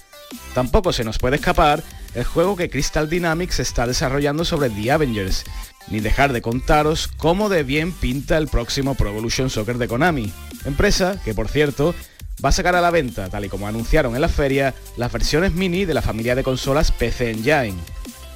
Tampoco 0.54 0.92
se 0.92 1.04
nos 1.04 1.18
puede 1.18 1.36
escapar 1.36 1.82
el 2.14 2.24
juego 2.24 2.56
que 2.56 2.70
Crystal 2.70 3.08
Dynamics 3.08 3.60
está 3.60 3.86
desarrollando 3.86 4.44
sobre 4.44 4.70
The 4.70 4.92
Avengers, 4.92 5.44
ni 5.88 6.00
dejar 6.00 6.32
de 6.32 6.42
contaros 6.42 7.08
cómo 7.08 7.48
de 7.48 7.62
bien 7.62 7.92
pinta 7.92 8.38
el 8.38 8.48
próximo 8.48 8.94
Pro 8.94 9.10
Evolution 9.10 9.50
Soccer 9.50 9.78
de 9.78 9.88
Konami, 9.88 10.32
empresa 10.64 11.20
que 11.24 11.34
por 11.34 11.48
cierto 11.48 11.94
va 12.44 12.50
a 12.50 12.52
sacar 12.52 12.74
a 12.74 12.80
la 12.80 12.90
venta, 12.90 13.28
tal 13.28 13.44
y 13.44 13.48
como 13.48 13.66
anunciaron 13.66 14.14
en 14.14 14.20
la 14.20 14.28
feria, 14.28 14.74
las 14.96 15.12
versiones 15.12 15.52
mini 15.52 15.84
de 15.84 15.94
la 15.94 16.02
familia 16.02 16.34
de 16.34 16.42
consolas 16.42 16.92
PC 16.92 17.30
Engine. 17.30 17.78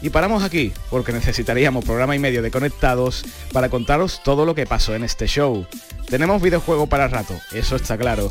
Y 0.03 0.11
paramos 0.11 0.43
aquí, 0.43 0.73
porque 0.91 1.13
necesitaríamos 1.13 1.85
programa 1.85 2.15
y 2.15 2.19
medio 2.19 2.43
de 2.43 2.51
conectados 2.51 3.25
para 3.53 3.71
contaros 3.71 4.23
todo 4.23 4.45
lo 4.45 4.55
que 4.55 4.67
pasó 4.67 4.95
en 4.95 5.03
este 5.03 5.27
show. 5.27 5.67
Tenemos 6.09 6.43
videojuego 6.43 6.87
para 6.87 7.09
rato, 7.09 7.35
eso 7.53 7.77
está 7.77 7.97
claro. 7.97 8.31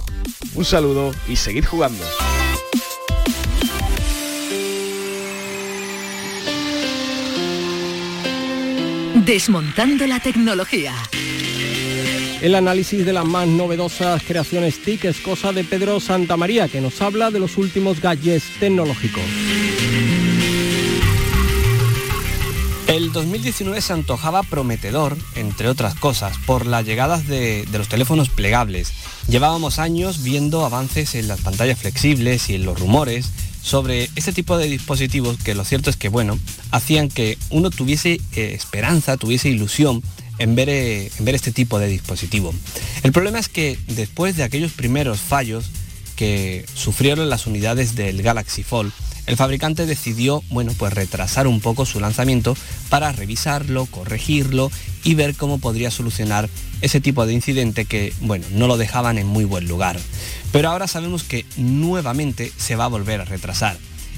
Un 0.53 0.65
saludo 0.65 1.11
y 1.27 1.35
seguid 1.35 1.65
jugando. 1.65 2.03
Desmontando 9.15 10.07
la 10.07 10.19
tecnología. 10.19 10.93
El 12.41 12.55
análisis 12.55 13.05
de 13.05 13.13
las 13.13 13.23
más 13.23 13.47
novedosas 13.47 14.21
creaciones 14.23 14.81
TIC 14.83 15.05
es 15.05 15.19
cosa 15.19 15.53
de 15.53 15.63
Pedro 15.63 15.99
Santamaría, 15.99 16.67
que 16.67 16.81
nos 16.81 17.01
habla 17.01 17.31
de 17.31 17.39
los 17.39 17.57
últimos 17.57 18.01
gadgets 18.01 18.43
tecnológicos. 18.59 19.23
El 22.87 23.11
2019 23.13 23.79
se 23.81 23.93
antojaba 23.93 24.43
prometedor, 24.43 25.15
entre 25.35 25.69
otras 25.69 25.95
cosas, 25.95 26.37
por 26.45 26.65
las 26.65 26.85
llegadas 26.85 27.27
de, 27.27 27.65
de, 27.65 27.77
los 27.77 27.87
teléfonos 27.87 28.29
plegables. 28.29 28.91
Llevábamos 29.29 29.79
años 29.79 30.21
viendo 30.21 30.65
avances 30.65 31.15
en 31.15 31.27
las 31.27 31.39
pantallas 31.41 31.79
flexibles 31.79 32.49
y 32.49 32.55
en 32.55 32.65
los 32.65 32.79
rumores 32.79 33.31
sobre 33.63 34.09
este 34.15 34.33
tipo 34.33 34.57
de 34.57 34.67
dispositivos 34.67 35.37
que 35.37 35.55
lo 35.55 35.63
cierto 35.63 35.89
es 35.89 35.95
que, 35.95 36.09
bueno, 36.09 36.37
hacían 36.71 37.07
que 37.09 37.37
uno 37.49 37.69
tuviese 37.69 38.19
eh, 38.35 38.51
esperanza, 38.53 39.17
tuviese 39.17 39.49
ilusión 39.49 40.03
en 40.37 40.55
ver, 40.55 40.69
eh, 40.69 41.11
en 41.17 41.25
ver 41.25 41.35
este 41.35 41.51
tipo 41.51 41.79
de 41.79 41.87
dispositivo. 41.87 42.53
El 43.03 43.13
problema 43.13 43.39
es 43.39 43.47
que 43.47 43.79
después 43.87 44.35
de 44.35 44.43
aquellos 44.43 44.73
primeros 44.73 45.19
fallos 45.19 45.65
que 46.17 46.65
sufrieron 46.75 47.29
las 47.29 47.47
unidades 47.47 47.95
del 47.95 48.21
Galaxy 48.21 48.63
Fold, 48.63 48.91
el 49.25 49.37
fabricante 49.37 49.85
decidió, 49.85 50.43
bueno, 50.49 50.73
pues 50.77 50.93
retrasar 50.93 51.47
un 51.47 51.61
poco 51.61 51.85
su 51.85 52.01
lanzamiento 52.01 52.57
para 52.89 53.13
revisarlo, 53.13 53.85
corregirlo 53.85 54.69
y 55.05 55.15
ver 55.15 55.35
cómo 55.35 55.59
podría 55.59 55.91
solucionar 55.91 56.49
ese 56.81 56.99
tipo 56.99 57.25
de 57.25 57.33
incidente 57.33 57.85
que, 57.85 58.13
bueno, 58.19 58.45
no 58.51 58.67
lo 58.67 58.75
dejaban 58.75 59.17
en 59.17 59.27
muy 59.27 59.45
buen 59.45 59.67
lugar. 59.69 59.97
Pero 60.53 60.69
ahora 60.69 60.87
sabemos 60.87 61.23
que 61.23 61.47
nuevamente 61.57 62.51
se 62.55 62.75
va 62.75 62.85
a 62.85 62.89
volver 62.89 63.19
a 63.19 63.25
retrasar. 63.25 63.75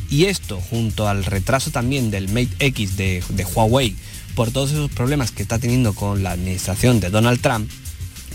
Y 0.10 0.26
esto, 0.26 0.60
junto 0.60 1.08
al 1.08 1.24
retraso 1.24 1.72
también 1.72 2.12
del 2.12 2.28
Mate 2.28 2.50
X 2.60 2.98
de, 2.98 3.24
Huawei, 3.56 3.96
por 4.36 4.52
todos 4.52 4.72
esos 4.72 4.92
problemas 4.92 5.32
que 5.32 5.44
está 5.44 5.60
teniendo 5.60 5.94
con 5.94 6.24
la 6.24 6.32
administración 6.32 7.00
de 7.00 7.10
Donald 7.10 7.40
Trump, 7.40 7.72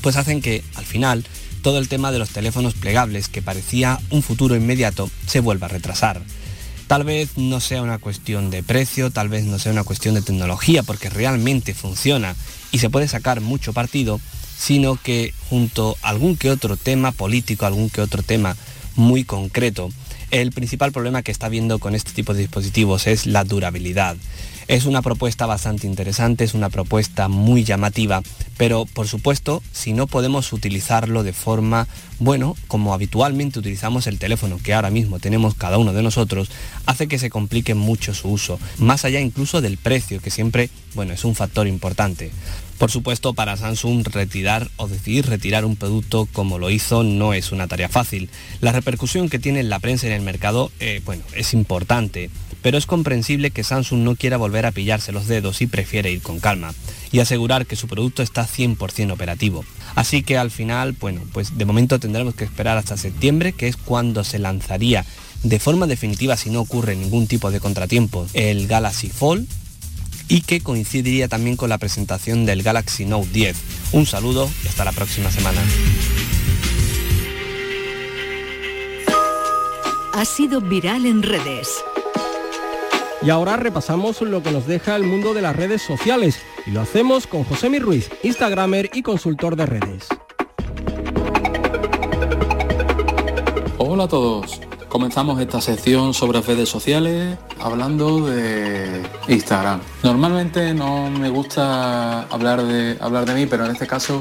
pues 0.00 0.16
hacen 0.16 0.40
que 0.40 0.64
al 0.76 0.86
final 0.86 1.26
todo 1.60 1.78
el 1.78 1.88
tema 1.88 2.10
de 2.10 2.18
los 2.18 2.30
teléfonos 2.30 2.72
plegables 2.72 3.28
que 3.28 3.42
parecía 3.42 4.00
un 4.08 4.22
futuro 4.22 4.56
inmediato 4.56 5.10
se 5.26 5.40
vuelva 5.40 5.66
a 5.66 5.70
retrasar. 5.70 6.22
Tal 6.86 7.04
vez 7.04 7.36
no 7.36 7.60
sea 7.60 7.82
una 7.82 7.98
cuestión 7.98 8.50
de 8.50 8.62
precio, 8.62 9.10
tal 9.10 9.28
vez 9.28 9.44
no 9.44 9.58
sea 9.58 9.72
una 9.72 9.84
cuestión 9.84 10.14
de 10.14 10.22
tecnología, 10.22 10.82
porque 10.82 11.10
realmente 11.10 11.74
funciona 11.74 12.34
y 12.72 12.78
se 12.78 12.88
puede 12.88 13.08
sacar 13.08 13.42
mucho 13.42 13.74
partido, 13.74 14.22
sino 14.60 14.96
que 14.96 15.32
junto 15.48 15.96
a 16.02 16.10
algún 16.10 16.36
que 16.36 16.50
otro 16.50 16.76
tema 16.76 17.12
político, 17.12 17.64
algún 17.64 17.88
que 17.88 18.02
otro 18.02 18.22
tema 18.22 18.56
muy 18.94 19.24
concreto, 19.24 19.88
el 20.30 20.52
principal 20.52 20.92
problema 20.92 21.22
que 21.22 21.32
está 21.32 21.48
viendo 21.48 21.78
con 21.78 21.94
este 21.94 22.12
tipo 22.12 22.34
de 22.34 22.40
dispositivos 22.40 23.06
es 23.06 23.24
la 23.26 23.44
durabilidad. 23.44 24.16
Es 24.68 24.84
una 24.84 25.02
propuesta 25.02 25.46
bastante 25.46 25.88
interesante, 25.88 26.44
es 26.44 26.54
una 26.54 26.68
propuesta 26.68 27.26
muy 27.26 27.64
llamativa, 27.64 28.22
pero 28.56 28.84
por 28.84 29.08
supuesto, 29.08 29.62
si 29.72 29.92
no 29.92 30.06
podemos 30.06 30.52
utilizarlo 30.52 31.24
de 31.24 31.32
forma, 31.32 31.88
bueno, 32.20 32.54
como 32.68 32.94
habitualmente 32.94 33.58
utilizamos 33.58 34.06
el 34.06 34.18
teléfono 34.18 34.58
que 34.62 34.74
ahora 34.74 34.90
mismo 34.90 35.18
tenemos 35.18 35.54
cada 35.54 35.78
uno 35.78 35.92
de 35.92 36.04
nosotros, 36.04 36.50
hace 36.86 37.08
que 37.08 37.18
se 37.18 37.30
complique 37.30 37.74
mucho 37.74 38.14
su 38.14 38.28
uso, 38.28 38.60
más 38.78 39.04
allá 39.04 39.18
incluso 39.18 39.60
del 39.60 39.78
precio, 39.78 40.20
que 40.20 40.30
siempre, 40.30 40.70
bueno, 40.94 41.14
es 41.14 41.24
un 41.24 41.34
factor 41.34 41.66
importante. 41.66 42.30
Por 42.80 42.90
supuesto, 42.90 43.34
para 43.34 43.58
Samsung 43.58 44.08
retirar 44.08 44.70
o 44.76 44.88
decidir 44.88 45.26
retirar 45.26 45.66
un 45.66 45.76
producto 45.76 46.26
como 46.32 46.58
lo 46.58 46.70
hizo 46.70 47.02
no 47.02 47.34
es 47.34 47.52
una 47.52 47.68
tarea 47.68 47.90
fácil. 47.90 48.30
La 48.62 48.72
repercusión 48.72 49.28
que 49.28 49.38
tiene 49.38 49.60
en 49.60 49.68
la 49.68 49.80
prensa 49.80 50.06
en 50.06 50.14
el 50.14 50.22
mercado, 50.22 50.72
eh, 50.80 51.02
bueno, 51.04 51.22
es 51.34 51.52
importante 51.52 52.30
pero 52.62 52.78
es 52.78 52.86
comprensible 52.86 53.50
que 53.50 53.64
Samsung 53.64 54.00
no 54.00 54.16
quiera 54.16 54.36
volver 54.36 54.66
a 54.66 54.72
pillarse 54.72 55.12
los 55.12 55.26
dedos 55.26 55.62
y 55.62 55.66
prefiere 55.66 56.10
ir 56.10 56.22
con 56.22 56.40
calma 56.40 56.74
y 57.12 57.20
asegurar 57.20 57.66
que 57.66 57.76
su 57.76 57.88
producto 57.88 58.22
está 58.22 58.46
100% 58.46 59.12
operativo. 59.12 59.64
Así 59.94 60.22
que 60.22 60.38
al 60.38 60.50
final, 60.50 60.92
bueno, 60.92 61.22
pues 61.32 61.56
de 61.56 61.64
momento 61.64 61.98
tendremos 61.98 62.34
que 62.34 62.44
esperar 62.44 62.78
hasta 62.78 62.96
septiembre, 62.96 63.52
que 63.52 63.68
es 63.68 63.76
cuando 63.76 64.24
se 64.24 64.38
lanzaría 64.38 65.04
de 65.42 65.58
forma 65.58 65.86
definitiva 65.86 66.36
si 66.36 66.50
no 66.50 66.60
ocurre 66.60 66.96
ningún 66.96 67.26
tipo 67.26 67.50
de 67.50 67.60
contratiempo 67.60 68.26
el 68.34 68.66
Galaxy 68.66 69.08
Fold 69.08 69.48
y 70.30 70.42
que 70.42 70.60
coincidiría 70.60 71.26
también 71.26 71.56
con 71.56 71.68
la 71.68 71.76
presentación 71.76 72.46
del 72.46 72.62
Galaxy 72.62 73.04
Note 73.04 73.28
10. 73.32 73.56
Un 73.92 74.06
saludo 74.06 74.48
y 74.64 74.68
hasta 74.68 74.84
la 74.84 74.92
próxima 74.92 75.30
semana. 75.30 75.60
Ha 80.14 80.24
sido 80.24 80.60
viral 80.60 81.04
en 81.04 81.22
redes. 81.22 81.82
Y 83.22 83.30
ahora 83.30 83.56
repasamos 83.56 84.22
lo 84.22 84.42
que 84.42 84.52
nos 84.52 84.66
deja 84.66 84.94
el 84.94 85.02
mundo 85.02 85.34
de 85.34 85.42
las 85.42 85.56
redes 85.56 85.82
sociales 85.82 86.38
y 86.64 86.70
lo 86.70 86.80
hacemos 86.80 87.26
con 87.26 87.44
José 87.44 87.68
Mi 87.68 87.80
Ruiz, 87.80 88.08
Instagramer 88.22 88.88
y 88.94 89.02
consultor 89.02 89.56
de 89.56 89.66
redes. 89.66 90.06
Hola 93.78 94.04
a 94.04 94.08
todos. 94.08 94.60
Comenzamos 94.90 95.40
esta 95.40 95.60
sección 95.60 96.12
sobre 96.14 96.40
redes 96.40 96.68
sociales 96.68 97.38
hablando 97.60 98.26
de 98.26 99.00
Instagram. 99.28 99.80
Normalmente 100.02 100.74
no 100.74 101.08
me 101.08 101.28
gusta 101.28 102.22
hablar 102.22 102.64
de, 102.64 102.98
hablar 103.00 103.24
de 103.24 103.34
mí, 103.34 103.46
pero 103.46 103.64
en 103.66 103.70
este 103.70 103.86
caso 103.86 104.20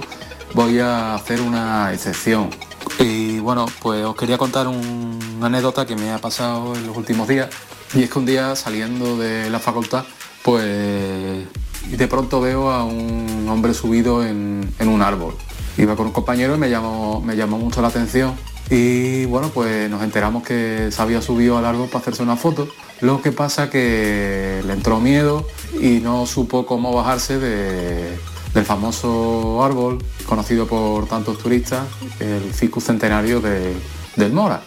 voy 0.53 0.77
a 0.77 1.15
hacer 1.15 1.41
una 1.41 1.91
excepción. 1.91 2.51
Y 2.99 3.39
bueno, 3.39 3.65
pues 3.81 4.05
os 4.05 4.15
quería 4.15 4.37
contar 4.37 4.67
una 4.67 5.47
anécdota 5.47 5.87
que 5.87 5.95
me 5.95 6.11
ha 6.11 6.19
pasado 6.19 6.75
en 6.75 6.85
los 6.85 6.95
últimos 6.95 7.27
días. 7.27 7.49
Y 7.95 8.03
es 8.03 8.11
que 8.11 8.19
un 8.19 8.27
día 8.27 8.55
saliendo 8.55 9.17
de 9.17 9.49
la 9.49 9.57
facultad, 9.57 10.05
pues 10.43 11.47
de 11.87 12.07
pronto 12.07 12.41
veo 12.41 12.69
a 12.69 12.83
un 12.83 13.47
hombre 13.49 13.73
subido 13.73 14.23
en, 14.23 14.71
en 14.77 14.87
un 14.87 15.01
árbol. 15.01 15.33
Iba 15.79 15.95
con 15.95 16.05
un 16.05 16.11
compañero 16.11 16.53
y 16.53 16.59
me 16.59 16.69
llamó, 16.69 17.21
me 17.21 17.35
llamó 17.35 17.57
mucho 17.57 17.81
la 17.81 17.87
atención 17.87 18.35
y 18.69 19.25
bueno, 19.25 19.49
pues 19.53 19.89
nos 19.89 20.03
enteramos 20.03 20.43
que 20.43 20.89
se 20.91 21.01
había 21.01 21.21
subido 21.21 21.57
al 21.57 21.65
árbol 21.65 21.87
para 21.87 21.99
hacerse 21.99 22.23
una 22.23 22.35
foto. 22.35 22.67
Lo 23.01 23.21
que 23.21 23.31
pasa 23.31 23.69
que 23.69 24.61
le 24.65 24.73
entró 24.73 24.99
miedo 24.99 25.47
y 25.79 25.99
no 25.99 26.25
supo 26.25 26.65
cómo 26.65 26.93
bajarse 26.93 27.39
del 27.39 28.65
famoso 28.65 29.63
árbol 29.63 30.03
conocido 30.27 30.67
por 30.67 31.07
tantos 31.07 31.39
turistas, 31.39 31.87
el 32.19 32.53
Ficus 32.53 32.83
Centenario 32.83 33.41
del 33.41 34.33
Mora. 34.33 34.61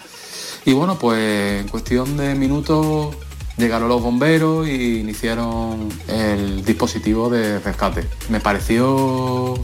Y 0.64 0.72
bueno, 0.72 0.98
pues 0.98 1.60
en 1.60 1.68
cuestión 1.68 2.16
de 2.16 2.34
minutos 2.34 3.14
llegaron 3.56 3.88
los 3.88 4.02
bomberos 4.02 4.66
y 4.66 5.00
iniciaron 5.00 5.88
el 6.08 6.64
dispositivo 6.64 7.28
de 7.28 7.58
rescate. 7.58 8.08
Me 8.30 8.40
pareció 8.40 9.54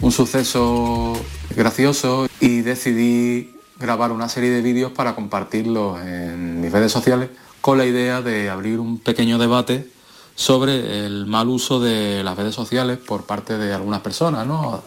un 0.00 0.12
suceso 0.12 1.14
gracioso 1.54 2.28
y 2.40 2.60
decidí 2.62 3.57
grabar 3.78 4.12
una 4.12 4.28
serie 4.28 4.50
de 4.50 4.62
vídeos 4.62 4.92
para 4.92 5.14
compartirlos 5.14 6.00
en 6.00 6.60
mis 6.60 6.72
redes 6.72 6.90
sociales 6.90 7.30
con 7.60 7.78
la 7.78 7.86
idea 7.86 8.22
de 8.22 8.50
abrir 8.50 8.80
un 8.80 8.98
pequeño 8.98 9.38
debate 9.38 9.88
sobre 10.34 11.04
el 11.06 11.26
mal 11.26 11.48
uso 11.48 11.80
de 11.80 12.22
las 12.22 12.36
redes 12.36 12.54
sociales 12.54 12.98
por 12.98 13.24
parte 13.24 13.58
de 13.58 13.72
algunas 13.72 14.00
personas, 14.00 14.46
¿no? 14.46 14.82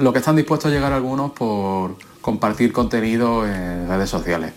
lo 0.00 0.12
que 0.12 0.20
están 0.20 0.36
dispuestos 0.36 0.70
a 0.70 0.74
llegar 0.74 0.92
algunos 0.92 1.32
por 1.32 1.96
compartir 2.22 2.72
contenido 2.72 3.46
en 3.46 3.86
redes 3.88 4.08
sociales. 4.08 4.52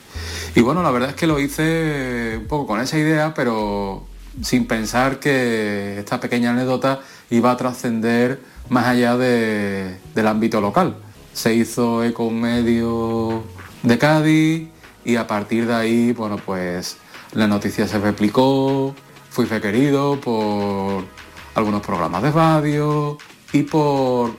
Y 0.56 0.62
bueno, 0.62 0.84
la 0.84 0.92
verdad 0.92 1.10
es 1.10 1.16
que 1.16 1.28
lo 1.28 1.40
hice 1.40 2.38
un 2.38 2.48
poco 2.48 2.68
con 2.68 2.80
esa 2.80 2.98
idea, 2.98 3.34
pero 3.34 4.06
sin 4.42 4.68
pensar 4.68 5.20
que 5.20 6.00
esta 6.00 6.20
pequeña 6.20 6.52
anécdota 6.52 7.02
iba 7.30 7.52
a 7.52 7.58
trascender 7.58 8.42
más 8.70 8.86
allá 8.86 9.18
del 9.18 10.28
ámbito 10.28 10.62
local 10.62 10.96
se 11.36 11.54
hizo 11.54 12.04
eco 12.04 12.24
un 12.24 12.40
medio 12.40 13.44
de 13.84 13.98
Cádiz 13.98 14.70
y 15.04 15.18
a 15.18 15.28
partir 15.28 15.68
de 15.68 15.76
ahí, 15.76 16.14
bueno, 16.14 16.38
pues 16.38 16.96
la 17.34 17.46
noticia 17.46 17.88
se 17.88 18.00
replicó, 18.00 18.96
fui 19.30 19.46
requerido 19.46 20.20
por 20.22 21.04
algunos 21.54 21.82
programas 21.82 22.24
de 22.24 22.32
radio 22.32 23.18
y 23.52 23.64
por 23.64 24.32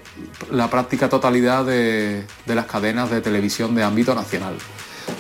la 0.50 0.70
práctica 0.70 1.10
totalidad 1.10 1.66
de, 1.66 2.24
las 2.46 2.64
cadenas 2.64 3.10
de 3.10 3.20
televisión 3.20 3.74
de 3.74 3.84
ámbito 3.84 4.14
nacional. 4.14 4.54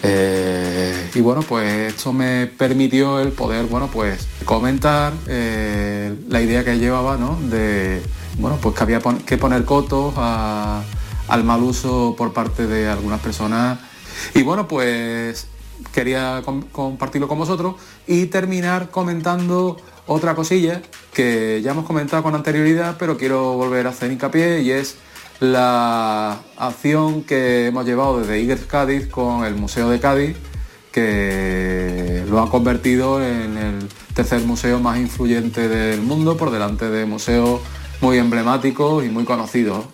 Eh, 0.02 1.10
y 1.14 1.20
bueno, 1.20 1.42
pues 1.42 1.92
esto 1.92 2.12
me 2.14 2.46
permitió 2.46 3.20
el 3.20 3.32
poder, 3.32 3.66
bueno, 3.66 3.88
pues 3.92 4.26
comentar 4.46 5.12
eh, 5.28 6.14
la 6.28 6.40
idea 6.40 6.64
que 6.64 6.78
llevaba, 6.78 7.18
¿no? 7.18 7.38
De, 7.50 8.02
bueno, 8.38 8.58
pues 8.62 8.74
que 8.74 8.82
había 8.82 9.00
que 9.26 9.36
poner 9.36 9.64
cotos 9.64 10.14
a, 10.16 10.82
al 11.28 11.44
mal 11.44 11.62
uso 11.62 12.14
por 12.16 12.32
parte 12.32 12.66
de 12.66 12.88
algunas 12.88 13.20
personas. 13.20 13.78
Y 14.34 14.42
bueno, 14.42 14.68
pues 14.68 15.46
quería 15.92 16.42
compartirlo 16.72 17.28
con 17.28 17.38
vosotros 17.38 17.76
y 18.06 18.26
terminar 18.26 18.90
comentando 18.90 19.76
otra 20.06 20.34
cosilla 20.34 20.82
que 21.12 21.60
ya 21.62 21.72
hemos 21.72 21.84
comentado 21.84 22.22
con 22.22 22.34
anterioridad, 22.34 22.96
pero 22.98 23.16
quiero 23.16 23.54
volver 23.54 23.86
a 23.86 23.90
hacer 23.90 24.10
hincapié 24.10 24.62
y 24.62 24.70
es 24.70 24.96
la 25.40 26.40
acción 26.56 27.22
que 27.22 27.66
hemos 27.66 27.84
llevado 27.84 28.20
desde 28.20 28.40
IGES 28.40 28.66
Cádiz 28.66 29.08
con 29.08 29.44
el 29.44 29.54
Museo 29.54 29.90
de 29.90 30.00
Cádiz, 30.00 30.36
que 30.92 32.24
lo 32.28 32.40
ha 32.40 32.50
convertido 32.50 33.22
en 33.22 33.58
el 33.58 33.88
tercer 34.14 34.40
museo 34.42 34.80
más 34.80 34.98
influyente 34.98 35.68
del 35.68 36.00
mundo, 36.00 36.38
por 36.38 36.50
delante 36.50 36.88
de 36.88 37.04
museos 37.04 37.60
muy 38.00 38.16
emblemáticos 38.16 39.04
y 39.04 39.08
muy 39.08 39.24
conocidos 39.24 39.84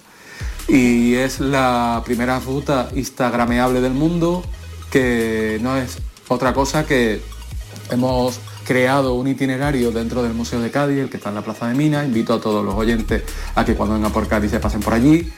y 0.68 1.14
es 1.14 1.40
la 1.40 2.02
primera 2.04 2.38
ruta 2.40 2.88
instagrameable 2.94 3.80
del 3.80 3.92
mundo 3.92 4.44
que 4.90 5.58
no 5.62 5.76
es 5.76 5.98
otra 6.28 6.52
cosa 6.52 6.86
que 6.86 7.20
hemos 7.90 8.40
creado 8.64 9.14
un 9.14 9.28
itinerario 9.28 9.90
dentro 9.90 10.22
del 10.22 10.34
Museo 10.34 10.60
de 10.60 10.70
Cádiz, 10.70 10.98
el 10.98 11.10
que 11.10 11.16
está 11.16 11.30
en 11.30 11.36
la 11.36 11.42
Plaza 11.42 11.68
de 11.68 11.74
Mina. 11.74 12.04
Invito 12.04 12.34
a 12.34 12.40
todos 12.40 12.64
los 12.64 12.74
oyentes 12.74 13.22
a 13.54 13.64
que 13.64 13.74
cuando 13.74 13.94
vengan 13.94 14.12
por 14.12 14.28
Cádiz 14.28 14.50
se 14.50 14.60
pasen 14.60 14.80
por 14.80 14.94
allí. 14.94 15.30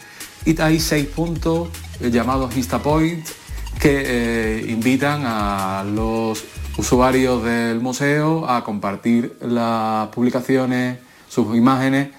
Y 0.45 0.61
hay 0.61 0.79
seis 0.79 1.07
puntos 1.07 1.69
llamados 2.01 2.57
Instapoints 2.57 3.33
que 3.81 4.03
eh, 4.07 4.67
invitan 4.69 5.23
a 5.25 5.85
los 5.85 6.45
usuarios 6.77 7.43
del 7.45 7.81
museo 7.81 8.49
a 8.49 8.63
compartir 8.65 9.37
las 9.41 10.09
publicaciones, 10.09 10.99
sus 11.29 11.57
imágenes 11.57 12.11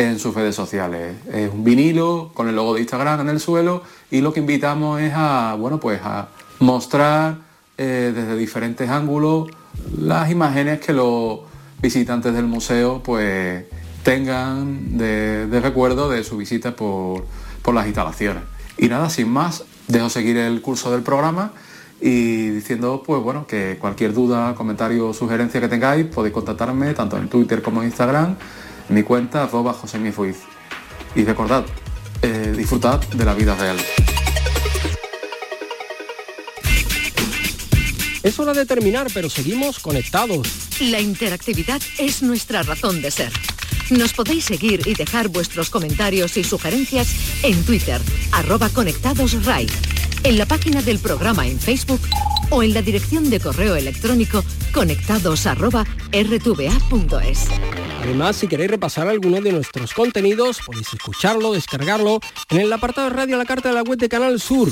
en 0.00 0.18
sus 0.18 0.34
redes 0.34 0.54
sociales. 0.54 1.16
Es 1.30 1.52
un 1.52 1.62
vinilo 1.62 2.30
con 2.32 2.48
el 2.48 2.56
logo 2.56 2.74
de 2.74 2.80
Instagram 2.80 3.20
en 3.20 3.28
el 3.28 3.38
suelo 3.38 3.82
y 4.10 4.22
lo 4.22 4.32
que 4.32 4.40
invitamos 4.40 5.00
es 5.00 5.12
a, 5.14 5.56
bueno, 5.58 5.78
pues 5.78 6.00
a 6.02 6.28
mostrar 6.58 7.36
eh, 7.76 8.12
desde 8.14 8.36
diferentes 8.36 8.88
ángulos 8.88 9.50
las 9.98 10.30
imágenes 10.30 10.80
que 10.80 10.94
los 10.94 11.40
visitantes 11.82 12.32
del 12.32 12.46
museo 12.46 13.02
pues 13.02 13.64
tengan 14.02 14.96
de, 14.96 15.60
recuerdo 15.62 16.08
de 16.08 16.24
su 16.24 16.38
visita 16.38 16.74
por, 16.74 17.26
por 17.62 17.74
las 17.74 17.86
instalaciones. 17.86 18.42
Y 18.78 18.88
nada, 18.88 19.10
sin 19.10 19.28
más, 19.28 19.64
dejo 19.86 20.08
seguir 20.08 20.38
el 20.38 20.62
curso 20.62 20.90
del 20.90 21.02
programa 21.02 21.52
y 22.00 22.48
diciendo 22.48 23.02
pues 23.04 23.22
bueno 23.22 23.46
que 23.46 23.76
cualquier 23.78 24.14
duda, 24.14 24.54
comentario 24.54 25.08
o 25.08 25.12
sugerencia 25.12 25.60
que 25.60 25.68
tengáis 25.68 26.06
podéis 26.06 26.32
contactarme 26.32 26.94
tanto 26.94 27.18
en 27.18 27.28
Twitter 27.28 27.60
como 27.60 27.82
en 27.82 27.88
Instagram 27.88 28.36
mi 28.90 29.02
cuenta 29.02 29.44
arroba 29.44 29.72
José 29.72 29.98
Y 31.14 31.24
recordad, 31.24 31.64
eh, 32.22 32.54
disfrutad 32.56 33.00
de 33.00 33.24
la 33.24 33.34
vida 33.34 33.54
real. 33.54 33.78
Es 38.22 38.38
hora 38.38 38.52
de 38.52 38.66
terminar, 38.66 39.06
pero 39.14 39.30
seguimos 39.30 39.78
conectados. 39.78 40.46
La 40.80 41.00
interactividad 41.00 41.80
es 41.98 42.22
nuestra 42.22 42.62
razón 42.62 43.00
de 43.00 43.10
ser. 43.10 43.32
Nos 43.90 44.12
podéis 44.12 44.44
seguir 44.44 44.86
y 44.86 44.94
dejar 44.94 45.28
vuestros 45.28 45.70
comentarios 45.70 46.36
y 46.36 46.44
sugerencias 46.44 47.08
en 47.42 47.64
Twitter, 47.64 48.00
arroba 48.32 48.68
conectadosRAI, 48.68 49.66
en 50.24 50.38
la 50.38 50.46
página 50.46 50.82
del 50.82 50.98
programa 50.98 51.46
en 51.46 51.58
Facebook 51.58 52.00
o 52.50 52.62
en 52.62 52.74
la 52.74 52.82
dirección 52.82 53.30
de 53.30 53.40
correo 53.40 53.76
electrónico 53.76 54.44
conectados. 54.72 55.46
Además, 58.02 58.36
si 58.36 58.48
queréis 58.48 58.70
repasar 58.70 59.08
alguno 59.08 59.40
de 59.40 59.52
nuestros 59.52 59.92
contenidos, 59.92 60.60
podéis 60.64 60.92
escucharlo, 60.92 61.52
descargarlo 61.52 62.20
en 62.50 62.60
el 62.60 62.72
apartado 62.72 63.10
de 63.10 63.16
radio 63.16 63.36
la 63.36 63.44
carta 63.44 63.68
de 63.68 63.74
la 63.74 63.82
web 63.82 63.98
de 63.98 64.08
Canal 64.08 64.40
Sur. 64.40 64.70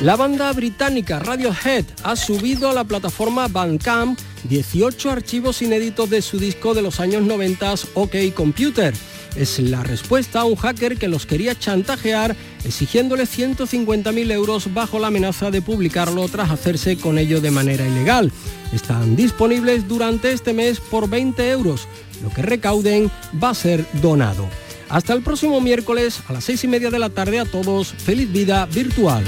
La 0.00 0.16
banda 0.16 0.52
británica 0.52 1.18
Radiohead 1.18 1.84
ha 2.02 2.16
subido 2.16 2.68
a 2.68 2.74
la 2.74 2.84
plataforma 2.84 3.48
Bandcamp 3.48 4.18
18 4.44 5.10
archivos 5.10 5.62
inéditos 5.62 6.10
de 6.10 6.20
su 6.20 6.38
disco 6.38 6.74
de 6.74 6.82
los 6.82 7.00
años 7.00 7.22
90 7.22 7.74
OK 7.94 8.16
Computer 8.34 8.92
es 9.36 9.58
la 9.58 9.82
respuesta 9.82 10.40
a 10.40 10.44
un 10.44 10.56
hacker 10.56 10.96
que 10.96 11.08
los 11.08 11.26
quería 11.26 11.58
chantajear 11.58 12.36
exigiéndole 12.64 13.24
150.000 13.24 14.32
euros 14.32 14.72
bajo 14.72 14.98
la 14.98 15.08
amenaza 15.08 15.50
de 15.50 15.62
publicarlo 15.62 16.28
tras 16.28 16.50
hacerse 16.50 16.96
con 16.96 17.18
ello 17.18 17.40
de 17.40 17.50
manera 17.50 17.86
ilegal. 17.86 18.32
Están 18.72 19.16
disponibles 19.16 19.88
durante 19.88 20.32
este 20.32 20.52
mes 20.52 20.80
por 20.80 21.08
20 21.08 21.50
euros. 21.50 21.88
Lo 22.22 22.30
que 22.30 22.42
recauden 22.42 23.10
va 23.42 23.50
a 23.50 23.54
ser 23.54 23.84
donado. 24.00 24.48
Hasta 24.88 25.12
el 25.12 25.22
próximo 25.22 25.60
miércoles 25.60 26.20
a 26.28 26.32
las 26.32 26.44
seis 26.44 26.62
y 26.64 26.68
media 26.68 26.90
de 26.90 26.98
la 26.98 27.10
tarde 27.10 27.40
a 27.40 27.44
todos. 27.44 27.88
Feliz 27.88 28.30
vida 28.30 28.66
virtual. 28.66 29.24